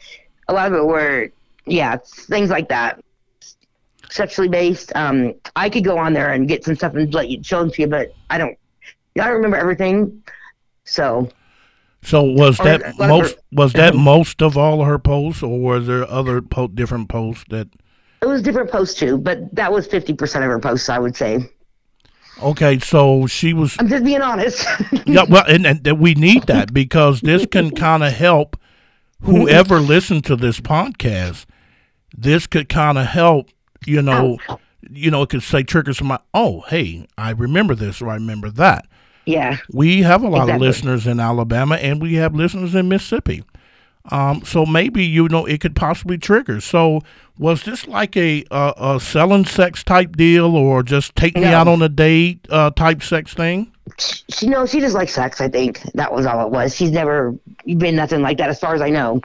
a 0.48 0.52
lot 0.54 0.66
of 0.66 0.74
it 0.74 0.84
were 0.84 1.30
yeah 1.68 1.96
things 2.04 2.50
like 2.50 2.68
that. 2.68 3.00
sexually 4.10 4.48
based. 4.48 4.92
Um, 4.94 5.34
I 5.54 5.68
could 5.68 5.84
go 5.84 5.98
on 5.98 6.12
there 6.14 6.32
and 6.32 6.48
get 6.48 6.64
some 6.64 6.74
stuff 6.76 6.94
and 6.94 7.12
let 7.12 7.28
you 7.28 7.42
show 7.42 7.60
them 7.60 7.70
to 7.70 7.82
you, 7.82 7.88
but 7.88 8.14
I 8.30 8.38
don't. 8.38 8.56
I 9.20 9.24
don't 9.24 9.34
remember 9.34 9.56
everything. 9.56 10.22
So 10.84 11.28
So 12.02 12.22
was 12.22 12.56
that 12.58 12.96
most 12.98 13.36
was 13.52 13.72
that 13.74 13.94
most 14.12 14.42
of 14.42 14.56
all 14.56 14.80
of 14.80 14.86
her 14.86 14.98
posts, 14.98 15.42
or 15.42 15.58
were 15.60 15.80
there 15.80 16.08
other 16.08 16.40
po- 16.40 16.68
different 16.68 17.08
posts 17.08 17.44
that? 17.50 17.68
it 18.22 18.26
was 18.26 18.42
different 18.42 18.70
posts 18.70 18.98
too, 18.98 19.18
but 19.18 19.54
that 19.54 19.72
was 19.72 19.86
fifty 19.86 20.14
percent 20.14 20.44
of 20.44 20.50
her 20.50 20.58
posts, 20.58 20.88
I 20.88 20.98
would 20.98 21.16
say. 21.16 21.48
Okay, 22.40 22.78
so 22.78 23.26
she 23.26 23.52
was 23.52 23.76
I'm 23.80 23.88
just 23.88 24.04
being 24.04 24.22
honest. 24.22 24.64
yeah. 25.06 25.24
Well, 25.28 25.44
and, 25.48 25.66
and 25.66 25.82
that 25.84 25.98
we 25.98 26.14
need 26.14 26.44
that 26.44 26.72
because 26.72 27.20
this 27.20 27.44
can 27.46 27.72
kind 27.72 28.04
of 28.04 28.12
help 28.12 28.56
whoever 29.22 29.80
listens 29.80 30.22
to 30.22 30.36
this 30.36 30.60
podcast. 30.60 31.46
This 32.16 32.46
could 32.46 32.68
kind 32.68 32.98
of 32.98 33.06
help. 33.06 33.48
You 33.86 34.02
know, 34.02 34.38
you 34.90 35.10
know, 35.10 35.22
it 35.22 35.30
could 35.30 35.42
say 35.42 35.62
trigger 35.62 35.92
somebody. 35.94 36.22
Oh, 36.34 36.62
hey, 36.68 37.06
I 37.16 37.30
remember 37.30 37.74
this 37.74 38.02
or 38.02 38.08
I 38.10 38.14
remember 38.14 38.50
that. 38.50 38.86
yeah. 39.26 39.58
We 39.72 40.02
have 40.02 40.22
a 40.22 40.28
lot 40.28 40.50
of 40.50 40.60
listeners 40.60 41.06
in 41.06 41.20
Alabama 41.20 41.76
and 41.76 42.00
we 42.02 42.14
have 42.14 42.34
listeners 42.34 42.74
in 42.74 42.88
Mississippi. 42.88 43.44
Um, 44.10 44.42
so 44.42 44.64
maybe 44.64 45.04
you 45.04 45.28
know 45.28 45.44
it 45.44 45.60
could 45.60 45.76
possibly 45.76 46.16
trigger. 46.16 46.60
So 46.62 47.00
was 47.38 47.64
this 47.64 47.86
like 47.86 48.16
a 48.16 48.42
a, 48.50 48.72
a 48.78 49.00
selling 49.00 49.44
sex 49.44 49.84
type 49.84 50.16
deal, 50.16 50.56
or 50.56 50.82
just 50.82 51.14
take 51.14 51.36
me 51.36 51.44
out 51.44 51.68
on 51.68 51.82
a 51.82 51.90
date 51.90 52.46
uh, 52.48 52.70
type 52.70 53.02
sex 53.02 53.34
thing? 53.34 53.70
She 54.30 54.48
no, 54.48 54.64
she 54.64 54.80
just 54.80 54.94
likes 54.94 55.12
sex. 55.12 55.42
I 55.42 55.48
think 55.48 55.82
that 55.92 56.10
was 56.12 56.24
all 56.24 56.44
it 56.46 56.50
was. 56.50 56.74
She's 56.74 56.90
never 56.90 57.34
been 57.66 57.96
nothing 57.96 58.22
like 58.22 58.38
that, 58.38 58.48
as 58.48 58.58
far 58.58 58.74
as 58.74 58.80
I 58.80 58.88
know. 58.88 59.20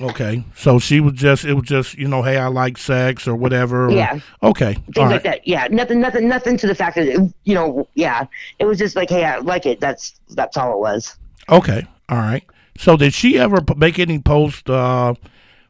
Okay, 0.00 0.44
so 0.56 0.78
she 0.80 0.98
was 1.00 1.12
just 1.14 1.44
it 1.44 1.54
was 1.54 1.64
just 1.64 1.94
you 1.96 2.08
know 2.08 2.22
hey 2.22 2.36
I 2.36 2.48
like 2.48 2.76
sex 2.78 3.28
or 3.28 3.36
whatever. 3.36 3.86
or- 3.86 3.90
Yeah. 3.92 4.18
Okay. 4.42 4.74
Things 4.74 4.96
All 4.98 5.04
like 5.04 5.12
right. 5.12 5.22
that. 5.24 5.46
Yeah. 5.46 5.68
Nothing. 5.70 6.00
Nothing. 6.00 6.28
Nothing 6.28 6.56
to 6.58 6.66
the 6.66 6.74
fact 6.74 6.96
that 6.96 7.06
it, 7.06 7.20
you 7.44 7.54
know. 7.54 7.86
Yeah. 7.94 8.26
It 8.58 8.64
was 8.64 8.78
just 8.78 8.96
like, 8.96 9.08
hey, 9.08 9.24
I 9.24 9.38
like 9.38 9.66
it. 9.66 9.78
That's 9.80 10.18
that's 10.30 10.56
all 10.56 10.72
it 10.72 10.78
was. 10.80 11.16
Okay. 11.48 11.86
All 12.08 12.18
right. 12.18 12.42
So 12.76 12.96
did 12.96 13.14
she 13.14 13.38
ever 13.38 13.58
make 13.76 14.00
any 14.00 14.18
post 14.18 14.68
uh, 14.68 15.14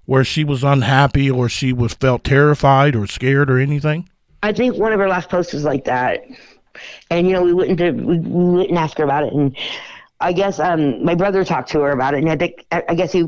where 0.07 0.25
she 0.25 0.43
was 0.43 0.65
unhappy 0.65 1.31
or 1.31 1.51
she 1.51 1.75
was 1.75 1.93
felt 1.93 2.25
terrified 2.25 2.97
or 2.97 3.07
scared 3.07 3.51
or 3.51 3.59
anything? 3.59 4.09
I 4.43 4.53
think 4.53 4.77
one 4.77 4.93
of 4.95 5.01
her 5.01 5.09
last 5.09 5.29
posts 5.29 5.53
was 5.53 5.65
like 5.65 5.85
that, 5.85 6.25
and 7.11 7.27
you 7.27 7.33
know 7.35 7.43
we 7.43 7.53
wouldn't 7.53 7.79
we, 8.07 8.19
we 8.21 8.45
wouldn't 8.57 8.79
ask 8.79 8.97
her 8.99 9.05
about 9.05 9.25
it, 9.25 9.33
and 9.35 9.55
I 10.21 10.33
guess 10.33 10.59
um 10.61 11.05
my 11.05 11.15
brother 11.15 11.45
talked 11.45 11.71
to 11.73 11.81
her 11.81 11.91
about 11.93 12.15
it, 12.15 12.19
and 12.19 12.31
I 12.31 12.37
think 12.37 12.65
I, 12.73 12.83
I 12.91 12.95
guess 12.95 13.11
he, 13.13 13.25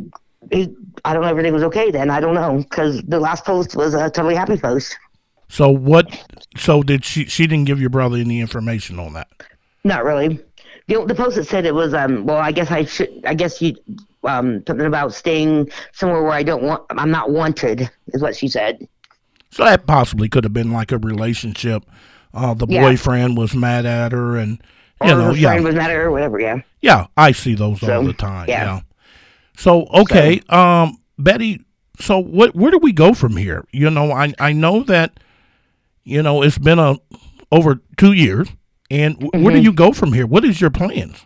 he 0.50 0.74
I 1.04 1.12
don't 1.12 1.22
know 1.22 1.28
everything 1.28 1.52
was 1.52 1.62
okay 1.64 1.90
then 1.90 2.10
I 2.10 2.20
don't 2.20 2.34
know 2.34 2.58
because 2.58 3.02
the 3.02 3.20
last 3.20 3.44
post 3.44 3.76
was 3.76 3.94
a 3.94 4.10
totally 4.10 4.34
happy 4.34 4.56
post. 4.56 4.96
So 5.48 5.70
what? 5.70 6.06
So 6.56 6.82
did 6.82 7.04
she? 7.04 7.26
She 7.26 7.46
didn't 7.46 7.66
give 7.66 7.80
your 7.80 7.90
brother 7.90 8.16
any 8.16 8.40
information 8.40 8.98
on 8.98 9.12
that. 9.12 9.28
Not 9.84 10.04
really. 10.04 10.40
The, 10.88 11.04
the 11.04 11.14
post 11.14 11.36
that 11.36 11.46
said 11.46 11.66
it 11.66 11.74
was 11.74 11.94
um 11.94 12.26
well 12.26 12.38
I 12.38 12.52
guess 12.52 12.70
I 12.70 12.84
should 12.84 13.22
I 13.24 13.34
guess 13.34 13.60
you 13.62 13.74
um 14.24 14.62
something 14.66 14.86
about 14.86 15.14
staying 15.14 15.70
somewhere 15.92 16.22
where 16.22 16.32
I 16.32 16.42
don't 16.42 16.62
want 16.62 16.82
I'm 16.90 17.10
not 17.10 17.30
wanted 17.30 17.90
is 18.08 18.22
what 18.22 18.36
she 18.36 18.48
said. 18.48 18.86
So 19.50 19.64
that 19.64 19.86
possibly 19.86 20.28
could 20.28 20.44
have 20.44 20.52
been 20.52 20.72
like 20.72 20.92
a 20.92 20.98
relationship. 20.98 21.84
Uh, 22.34 22.52
the 22.52 22.66
Yeah. 22.68 22.82
boyfriend 22.82 23.38
was 23.38 23.54
mad 23.54 23.86
at 23.86 24.12
her, 24.12 24.36
and 24.36 24.60
you 25.02 25.12
or 25.12 25.16
know, 25.16 25.30
yeah, 25.30 25.58
was 25.60 25.74
mad 25.74 25.90
at 25.90 25.96
her 25.96 26.10
whatever. 26.10 26.38
Yeah. 26.38 26.60
yeah, 26.82 27.06
I 27.16 27.32
see 27.32 27.54
those 27.54 27.82
all 27.82 28.02
the 28.02 28.12
time. 28.12 28.48
Yeah. 28.48 28.64
yeah. 28.64 28.80
So 29.56 29.86
okay, 29.94 30.40
um, 30.50 30.98
Betty. 31.18 31.62
So 31.98 32.18
what? 32.18 32.54
Where 32.54 32.70
do 32.70 32.78
we 32.78 32.92
go 32.92 33.14
from 33.14 33.36
here? 33.36 33.66
You 33.72 33.90
know, 33.90 34.12
I 34.12 34.32
I 34.38 34.52
know 34.52 34.82
that, 34.84 35.18
you 36.04 36.22
know, 36.22 36.42
it's 36.42 36.58
been 36.58 36.78
a 36.78 36.96
over 37.50 37.80
two 37.96 38.12
years, 38.12 38.48
and 38.90 39.14
w- 39.18 39.32
where 39.44 39.52
Mm-hmm. 39.52 39.60
do 39.60 39.60
you 39.60 39.72
go 39.72 39.92
from 39.92 40.12
here? 40.12 40.26
What 40.26 40.44
is 40.44 40.60
your 40.60 40.70
plans? 40.70 41.24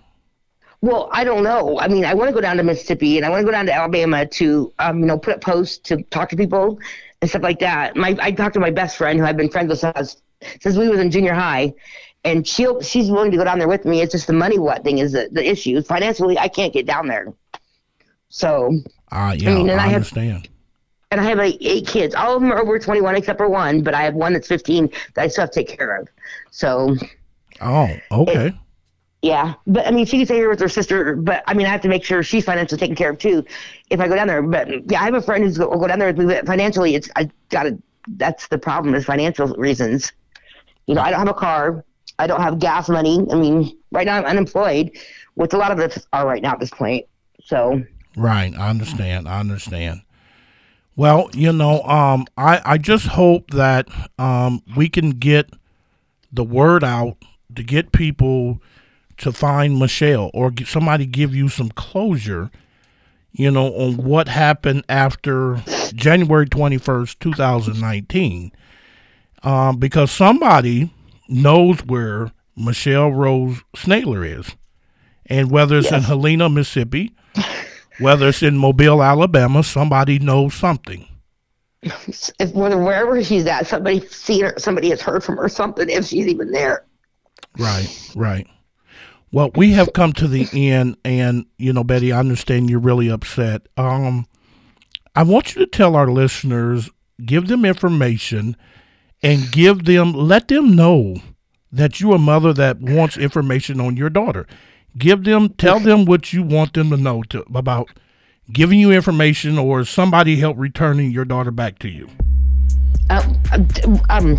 Well, 0.82 1.10
I 1.12 1.24
don't 1.24 1.42
know. 1.44 1.78
I 1.78 1.88
mean, 1.88 2.04
I 2.06 2.14
want 2.14 2.28
to 2.28 2.34
go 2.34 2.40
down 2.40 2.56
to 2.56 2.62
Mississippi 2.62 3.16
and 3.18 3.26
I 3.26 3.28
want 3.30 3.40
to 3.40 3.44
go 3.44 3.50
down 3.52 3.66
to 3.66 3.72
Alabama 3.74 4.24
to, 4.26 4.72
um, 4.78 5.00
you 5.00 5.06
know, 5.06 5.18
put 5.18 5.34
up 5.34 5.40
posts 5.42 5.78
to 5.88 6.02
talk 6.04 6.30
to 6.30 6.36
people 6.36 6.78
and 7.20 7.28
stuff 7.28 7.42
like 7.42 7.58
that. 7.60 7.96
My, 7.96 8.16
I 8.20 8.32
talked 8.32 8.54
to 8.54 8.60
my 8.60 8.70
best 8.70 8.96
friend 8.96 9.18
who 9.20 9.26
I've 9.26 9.36
been 9.36 9.50
friends 9.50 9.68
with 9.68 9.78
since, 9.80 10.22
since 10.60 10.76
we 10.76 10.88
was 10.88 10.98
in 10.98 11.10
junior 11.10 11.34
high, 11.34 11.74
and 12.24 12.46
she'll 12.46 12.80
she's 12.80 13.10
willing 13.10 13.30
to 13.30 13.36
go 13.36 13.44
down 13.44 13.58
there 13.58 13.68
with 13.68 13.84
me. 13.84 14.00
It's 14.00 14.12
just 14.12 14.26
the 14.26 14.32
money 14.32 14.58
what 14.58 14.82
thing 14.82 14.98
is 14.98 15.12
the, 15.12 15.28
the 15.30 15.46
issue. 15.46 15.82
Financially, 15.82 16.38
I 16.38 16.48
can't 16.48 16.72
get 16.72 16.86
down 16.86 17.08
there. 17.08 17.34
So, 18.30 18.80
Ah, 19.12 19.32
yeah, 19.32 19.50
I, 19.50 19.54
mean, 19.54 19.68
and 19.70 19.80
I 19.80 19.84
have- 19.88 19.94
understand. 19.96 20.48
and 21.10 21.20
I 21.20 21.24
have 21.24 21.38
like 21.38 21.56
eight 21.60 21.86
kids. 21.86 22.14
All 22.14 22.36
of 22.36 22.40
them 22.42 22.52
are 22.52 22.60
over 22.60 22.78
21 22.78 23.16
except 23.16 23.38
for 23.38 23.48
one, 23.48 23.82
but 23.82 23.92
I 23.94 24.02
have 24.02 24.14
one 24.14 24.32
that's 24.32 24.46
15 24.48 24.88
that 25.14 25.22
I 25.22 25.28
still 25.28 25.42
have 25.42 25.50
to 25.50 25.60
take 25.64 25.76
care 25.76 25.96
of. 25.96 26.08
So, 26.50 26.96
oh, 27.60 27.88
okay. 28.12 28.54
Yeah, 29.22 29.54
but 29.66 29.86
I 29.86 29.90
mean, 29.90 30.06
she 30.06 30.16
can 30.16 30.24
stay 30.24 30.36
here 30.36 30.48
with 30.48 30.60
her 30.60 30.68
sister, 30.68 31.14
but 31.14 31.42
I 31.46 31.52
mean, 31.52 31.66
I 31.66 31.70
have 31.70 31.82
to 31.82 31.88
make 31.88 32.04
sure 32.04 32.22
she's 32.22 32.44
financially 32.44 32.78
taken 32.78 32.96
care 32.96 33.10
of 33.10 33.18
too 33.18 33.44
if 33.90 34.00
I 34.00 34.08
go 34.08 34.14
down 34.14 34.28
there. 34.28 34.40
But 34.42 34.90
yeah, 34.90 35.02
I 35.02 35.04
have 35.04 35.14
a 35.14 35.20
friend 35.20 35.44
who's 35.44 35.58
will 35.58 35.76
go 35.78 35.88
down 35.88 35.98
there 35.98 36.08
with 36.08 36.18
me, 36.18 36.24
but 36.26 36.46
financially, 36.46 36.94
it's 36.94 37.10
I 37.16 37.28
gotta. 37.50 37.76
That's 38.16 38.48
the 38.48 38.56
problem 38.56 38.94
is 38.94 39.04
financial 39.04 39.48
reasons. 39.56 40.12
You 40.86 40.94
know, 40.94 41.02
I 41.02 41.10
don't 41.10 41.18
have 41.18 41.28
a 41.28 41.34
car. 41.34 41.84
I 42.18 42.26
don't 42.26 42.40
have 42.40 42.58
gas 42.60 42.88
money. 42.88 43.26
I 43.30 43.34
mean, 43.34 43.76
right 43.92 44.06
now 44.06 44.16
I'm 44.16 44.24
unemployed, 44.24 44.92
which 45.34 45.52
a 45.52 45.58
lot 45.58 45.70
of 45.70 45.78
us 45.80 46.06
are 46.14 46.26
right 46.26 46.42
now 46.42 46.52
at 46.52 46.60
this 46.60 46.70
point. 46.70 47.04
So 47.44 47.82
Right, 48.16 48.52
I 48.56 48.70
understand. 48.70 49.28
I 49.28 49.40
understand. 49.40 50.02
Well, 50.96 51.30
you 51.32 51.52
know, 51.52 51.82
um, 51.82 52.26
I 52.36 52.60
I 52.64 52.78
just 52.78 53.06
hope 53.06 53.50
that 53.52 53.88
um 54.18 54.62
we 54.76 54.88
can 54.88 55.10
get 55.10 55.50
the 56.32 56.44
word 56.44 56.84
out 56.84 57.16
to 57.54 57.62
get 57.62 57.92
people 57.92 58.60
to 59.18 59.32
find 59.32 59.78
Michelle 59.78 60.30
or 60.34 60.52
somebody 60.66 61.06
give 61.06 61.34
you 61.34 61.48
some 61.48 61.68
closure, 61.70 62.50
you 63.32 63.50
know, 63.50 63.72
on 63.74 63.96
what 63.96 64.28
happened 64.28 64.84
after 64.88 65.62
January 65.94 66.46
twenty 66.46 66.78
first, 66.78 67.20
two 67.20 67.32
thousand 67.32 67.80
nineteen. 67.80 68.52
Um, 69.42 69.78
because 69.78 70.10
somebody 70.10 70.92
knows 71.28 71.80
where 71.86 72.32
Michelle 72.56 73.10
Rose 73.10 73.62
Schneller 73.74 74.38
is, 74.38 74.54
and 75.24 75.50
whether 75.50 75.78
it's 75.78 75.90
in 75.90 76.02
Helena, 76.02 76.50
Mississippi, 76.50 77.14
whether 78.00 78.28
it's 78.28 78.42
in 78.42 78.58
Mobile, 78.58 79.02
Alabama, 79.02 79.62
somebody 79.62 80.18
knows 80.18 80.54
something. 80.54 81.06
if 81.82 82.52
wherever 82.52 83.22
she's 83.24 83.46
at, 83.46 83.66
somebody 83.66 84.06
seen 84.08 84.44
her, 84.44 84.54
somebody 84.58 84.90
has 84.90 85.00
heard 85.00 85.24
from 85.24 85.36
her 85.36 85.48
something 85.48 85.88
if 85.88 86.06
she's 86.06 86.26
even 86.26 86.50
there. 86.50 86.84
Right, 87.58 88.12
right. 88.14 88.46
Well, 89.32 89.50
we 89.54 89.72
have 89.72 89.92
come 89.92 90.12
to 90.14 90.26
the 90.26 90.48
end, 90.52 90.96
and 91.04 91.46
you 91.56 91.72
know, 91.72 91.84
Betty, 91.84 92.12
I 92.12 92.18
understand 92.18 92.68
you're 92.68 92.80
really 92.80 93.08
upset. 93.08 93.62
Um, 93.76 94.26
I 95.14 95.22
want 95.22 95.54
you 95.54 95.64
to 95.64 95.70
tell 95.70 95.96
our 95.96 96.08
listeners, 96.08 96.90
give 97.24 97.46
them 97.46 97.64
information, 97.64 98.56
and 99.22 99.50
give 99.52 99.84
them, 99.84 100.12
let 100.12 100.48
them 100.48 100.74
know 100.74 101.16
that 101.72 102.00
you're 102.00 102.16
a 102.16 102.18
mother 102.18 102.52
that 102.52 102.80
wants 102.80 103.16
information 103.16 103.80
on 103.80 103.96
your 103.96 104.10
daughter. 104.10 104.46
Give 104.98 105.24
them, 105.24 105.50
tell 105.50 105.80
them 105.80 106.04
what 106.04 106.32
you 106.32 106.42
want 106.42 106.74
them 106.74 106.90
to 106.90 106.96
know 106.96 107.22
to, 107.24 107.44
about 107.54 107.90
giving 108.52 108.78
you 108.78 108.90
information 108.90 109.58
or 109.58 109.84
somebody 109.84 110.36
help 110.36 110.58
returning 110.58 111.10
your 111.10 111.24
daughter 111.24 111.50
back 111.50 111.78
to 111.80 111.88
you. 111.88 112.08
Um, 113.08 113.40
um, 114.08 114.36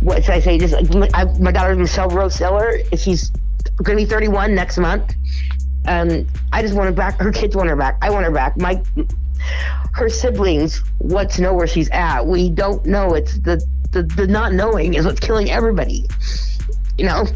what 0.00 0.24
should 0.24 0.34
I 0.34 0.40
say? 0.40 0.58
Just 0.58 0.74
I, 1.14 1.24
my 1.38 1.52
daughter's 1.52 1.78
Michelle 1.78 2.08
Rose 2.08 2.36
Schneller. 2.36 2.82
She's 2.98 3.30
going 3.82 3.98
to 3.98 4.04
be 4.04 4.08
31 4.08 4.54
next 4.54 4.78
month. 4.78 5.14
Um, 5.86 6.26
I 6.52 6.62
just 6.62 6.74
want 6.74 6.86
her 6.86 6.94
back. 6.94 7.18
Her 7.18 7.32
kids 7.32 7.56
want 7.56 7.68
her 7.68 7.76
back. 7.76 7.98
I 8.02 8.10
want 8.10 8.24
her 8.24 8.30
back. 8.30 8.56
My, 8.56 8.82
her 9.92 10.08
siblings 10.08 10.82
want 10.98 11.30
to 11.32 11.42
know 11.42 11.54
where 11.54 11.66
she's 11.66 11.90
at. 11.90 12.26
We 12.26 12.50
don't 12.50 12.84
know. 12.86 13.14
It's 13.14 13.38
the 13.40 13.64
the, 13.92 14.04
the 14.04 14.26
not 14.26 14.52
knowing 14.52 14.94
is 14.94 15.04
what's 15.04 15.20
killing 15.20 15.50
everybody. 15.50 16.06
You 16.96 17.06
know. 17.06 17.26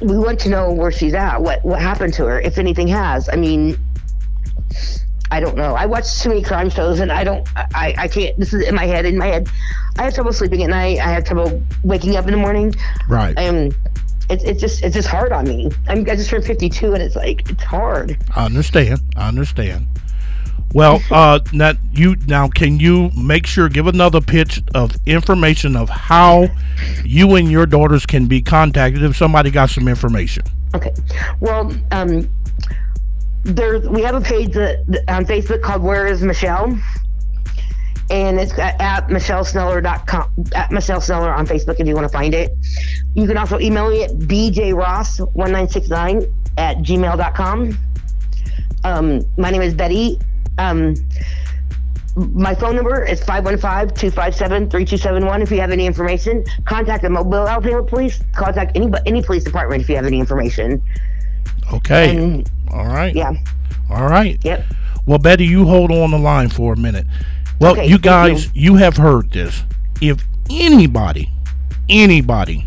We 0.00 0.18
want 0.18 0.38
to 0.40 0.48
know 0.48 0.72
where 0.72 0.92
she's 0.92 1.14
at. 1.14 1.40
What 1.40 1.64
what 1.64 1.80
happened 1.80 2.14
to 2.14 2.26
her, 2.26 2.40
if 2.40 2.58
anything 2.58 2.88
has. 2.88 3.28
I 3.28 3.36
mean, 3.36 3.78
I 5.30 5.40
don't 5.40 5.56
know. 5.56 5.74
I 5.74 5.86
watch 5.86 6.20
too 6.22 6.28
many 6.28 6.42
crime 6.42 6.70
shows, 6.70 7.00
and 7.00 7.10
I 7.10 7.24
don't. 7.24 7.48
I, 7.56 7.94
I 7.98 8.08
can't. 8.08 8.38
This 8.38 8.52
is 8.52 8.66
in 8.66 8.74
my 8.74 8.86
head. 8.86 9.06
In 9.06 9.18
my 9.18 9.26
head, 9.26 9.48
I 9.98 10.04
have 10.04 10.14
trouble 10.14 10.32
sleeping 10.32 10.62
at 10.62 10.70
night. 10.70 10.98
I 10.98 11.10
have 11.10 11.24
trouble 11.24 11.62
waking 11.82 12.16
up 12.16 12.26
in 12.26 12.32
the 12.32 12.38
morning. 12.38 12.74
Right. 13.08 13.36
And 13.36 13.74
it's 14.30 14.44
it's 14.44 14.60
just 14.60 14.82
it's 14.84 14.94
just 14.94 15.08
hard 15.08 15.32
on 15.32 15.46
me. 15.46 15.70
I'm, 15.88 16.00
I 16.00 16.16
just 16.16 16.30
turned 16.30 16.44
52, 16.44 16.94
and 16.94 17.02
it's 17.02 17.16
like 17.16 17.48
it's 17.50 17.62
hard. 17.62 18.16
I 18.34 18.44
understand. 18.44 19.00
I 19.16 19.28
understand. 19.28 19.86
Well, 20.74 21.00
uh, 21.10 21.40
now 21.52 21.72
you 21.92 22.16
now 22.26 22.48
can 22.48 22.80
you 22.80 23.10
make 23.16 23.46
sure 23.46 23.68
give 23.68 23.86
another 23.86 24.20
pitch 24.20 24.60
of 24.74 24.96
information 25.06 25.76
of 25.76 25.88
how 25.88 26.48
you 27.04 27.36
and 27.36 27.48
your 27.50 27.66
daughters 27.66 28.04
can 28.04 28.26
be 28.26 28.42
contacted 28.42 29.02
if 29.02 29.16
somebody 29.16 29.50
got 29.50 29.70
some 29.70 29.88
information. 29.88 30.42
Okay. 30.74 30.92
Well, 31.40 31.72
um, 31.92 32.28
there 33.44 33.78
we 33.88 34.02
have 34.02 34.14
a 34.16 34.20
page 34.20 34.52
that- 34.54 34.84
on 35.08 35.24
Facebook 35.24 35.62
called 35.62 35.82
Where 35.82 36.06
Is 36.06 36.20
Michelle, 36.22 36.78
and 38.10 38.38
it's 38.38 38.52
at, 38.58 38.78
at 38.80 39.08
michelleschneller.com 39.08 40.28
at 40.54 40.70
Michelle 40.72 41.00
Schneller 41.00 41.34
on 41.34 41.46
Facebook 41.46 41.80
if 41.80 41.86
you 41.86 41.94
want 41.94 42.06
to 42.06 42.12
find 42.12 42.34
it. 42.34 42.50
You 43.14 43.26
can 43.26 43.38
also 43.38 43.58
email 43.60 43.88
me 43.88 44.04
at 44.04 44.10
bjross1969 44.12 46.30
at 46.58 46.76
gmail.com. 46.78 47.78
Um, 48.84 49.22
my 49.38 49.50
name 49.50 49.62
is 49.62 49.72
Betty. 49.74 50.18
Um, 50.58 50.94
my 52.32 52.54
phone 52.54 52.76
number 52.76 53.04
is 53.04 53.20
515-257-3271 53.22 55.42
if 55.42 55.50
you 55.50 55.60
have 55.60 55.70
any 55.70 55.86
information. 55.86 56.44
Contact 56.64 57.02
the 57.02 57.10
Mobile, 57.10 57.46
Alabama 57.46 57.82
Police. 57.82 58.22
Contact 58.34 58.74
any 58.76 58.90
any 59.04 59.22
police 59.22 59.44
department 59.44 59.82
if 59.82 59.88
you 59.88 59.96
have 59.96 60.06
any 60.06 60.18
information. 60.18 60.82
Okay. 61.72 62.16
And 62.16 62.50
All 62.72 62.86
right. 62.86 63.14
yeah, 63.14 63.32
All 63.90 64.08
right. 64.08 64.42
yep. 64.44 64.64
Well, 65.04 65.18
Betty, 65.18 65.44
you 65.46 65.66
hold 65.66 65.92
on 65.92 66.10
the 66.10 66.18
line 66.18 66.48
for 66.48 66.72
a 66.72 66.76
minute. 66.76 67.06
Well, 67.60 67.72
Okay, 67.72 67.86
you 67.86 67.98
guys, 67.98 68.50
you. 68.54 68.76
have 68.76 68.96
heard 68.96 69.30
this. 69.30 69.62
If 70.00 70.24
anybody, 70.50 71.30
anybody, 71.88 72.66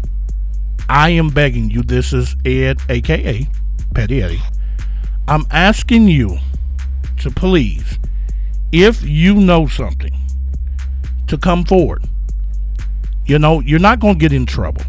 I 0.88 1.10
am 1.12 1.30
begging 1.30 1.70
you, 1.70 1.84
this 1.84 2.14
is 2.14 2.36
Ed, 2.46 2.80
aka 2.90 3.48
Petty 3.94 4.24
Eddie. 4.24 4.42
I'm 5.28 5.46
asking 5.52 6.08
you 6.08 6.38
to 7.20 7.32
please, 7.32 8.00
if 8.72 9.04
you 9.04 9.36
know 9.36 9.68
something, 9.68 10.14
to 11.28 11.38
come 11.38 11.64
forward. 11.64 12.04
You 13.26 13.40
know, 13.40 13.60
you're 13.60 13.80
not 13.80 14.00
going 14.00 14.16
to 14.16 14.20
get 14.20 14.34
in 14.34 14.46
trouble. 14.46 14.82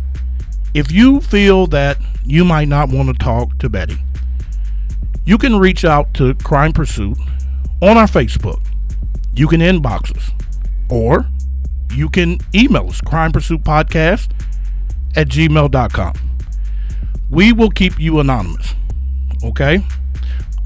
If 0.73 0.91
you 0.91 1.21
feel 1.21 1.67
that 1.69 1.99
you 2.25 2.45
might 2.45 2.69
not 2.69 2.89
want 2.89 3.09
to 3.09 3.15
talk 3.15 3.59
to 3.59 3.69
Betty, 3.69 3.99
you 5.25 5.37
can 5.37 5.59
reach 5.59 5.85
out 5.85 6.13
to 6.15 6.35
Crime 6.35 6.73
Pursuit 6.73 7.19
on 7.83 7.97
our 7.97 8.07
Facebook. 8.07 8.61
You 9.35 9.47
can 9.49 9.61
inbox 9.61 10.17
us 10.17 10.31
or 10.91 11.27
you 11.93 12.09
can 12.09 12.39
email 12.55 12.89
us 12.89 13.01
crime 13.01 13.33
pursuit 13.33 13.63
podcast 13.63 14.31
at 15.17 15.29
gmail.com. 15.29 16.15
We 17.31 17.53
will 17.53 17.71
keep 17.71 17.99
you 17.99 18.21
anonymous. 18.21 18.75
Okay? 19.43 19.85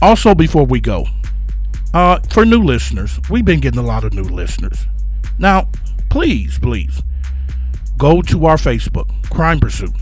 Also, 0.02 0.34
before 0.34 0.66
we 0.66 0.80
go, 0.80 1.06
uh, 1.94 2.18
for 2.30 2.44
new 2.44 2.62
listeners, 2.62 3.20
we've 3.30 3.44
been 3.44 3.60
getting 3.60 3.78
a 3.78 3.86
lot 3.86 4.04
of 4.04 4.12
new 4.12 4.24
listeners. 4.24 4.86
Now, 5.38 5.70
please, 6.10 6.58
please 6.58 7.02
go 7.96 8.20
to 8.22 8.46
our 8.46 8.56
Facebook, 8.56 9.08
Crime 9.30 9.60
Pursuit, 9.60 9.94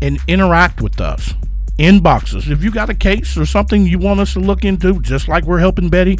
and 0.00 0.18
interact 0.26 0.80
with 0.80 1.00
us. 1.00 1.34
Inbox 1.78 2.34
us. 2.34 2.48
If 2.48 2.64
you 2.64 2.70
got 2.70 2.90
a 2.90 2.94
case 2.94 3.36
or 3.36 3.46
something 3.46 3.86
you 3.86 3.98
want 3.98 4.20
us 4.20 4.32
to 4.32 4.40
look 4.40 4.64
into, 4.64 4.98
just 5.00 5.28
like 5.28 5.44
we're 5.44 5.58
helping 5.58 5.90
Betty, 5.90 6.18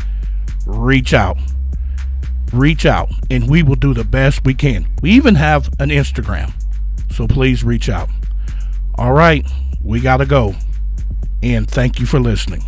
reach 0.67 1.15
out. 1.15 1.39
Reach 2.53 2.87
out, 2.87 3.11
and 3.31 3.49
we 3.49 3.63
will 3.63 3.75
do 3.75 3.95
the 3.95 4.05
best 4.05 4.45
we 4.45 4.55
can. 4.55 4.87
We 5.03 5.11
even 5.13 5.35
have 5.35 5.69
an 5.81 5.89
Instagram, 5.89 6.53
so 7.11 7.27
please 7.27 7.65
reach 7.65 7.89
out. 7.89 8.09
All 8.95 9.13
right, 9.13 9.47
we 9.83 10.01
got 10.01 10.19
to 10.19 10.27
go. 10.27 10.55
And 11.43 11.71
thank 11.71 12.01
you 12.01 12.07
for 12.07 12.21
listening. 12.21 12.65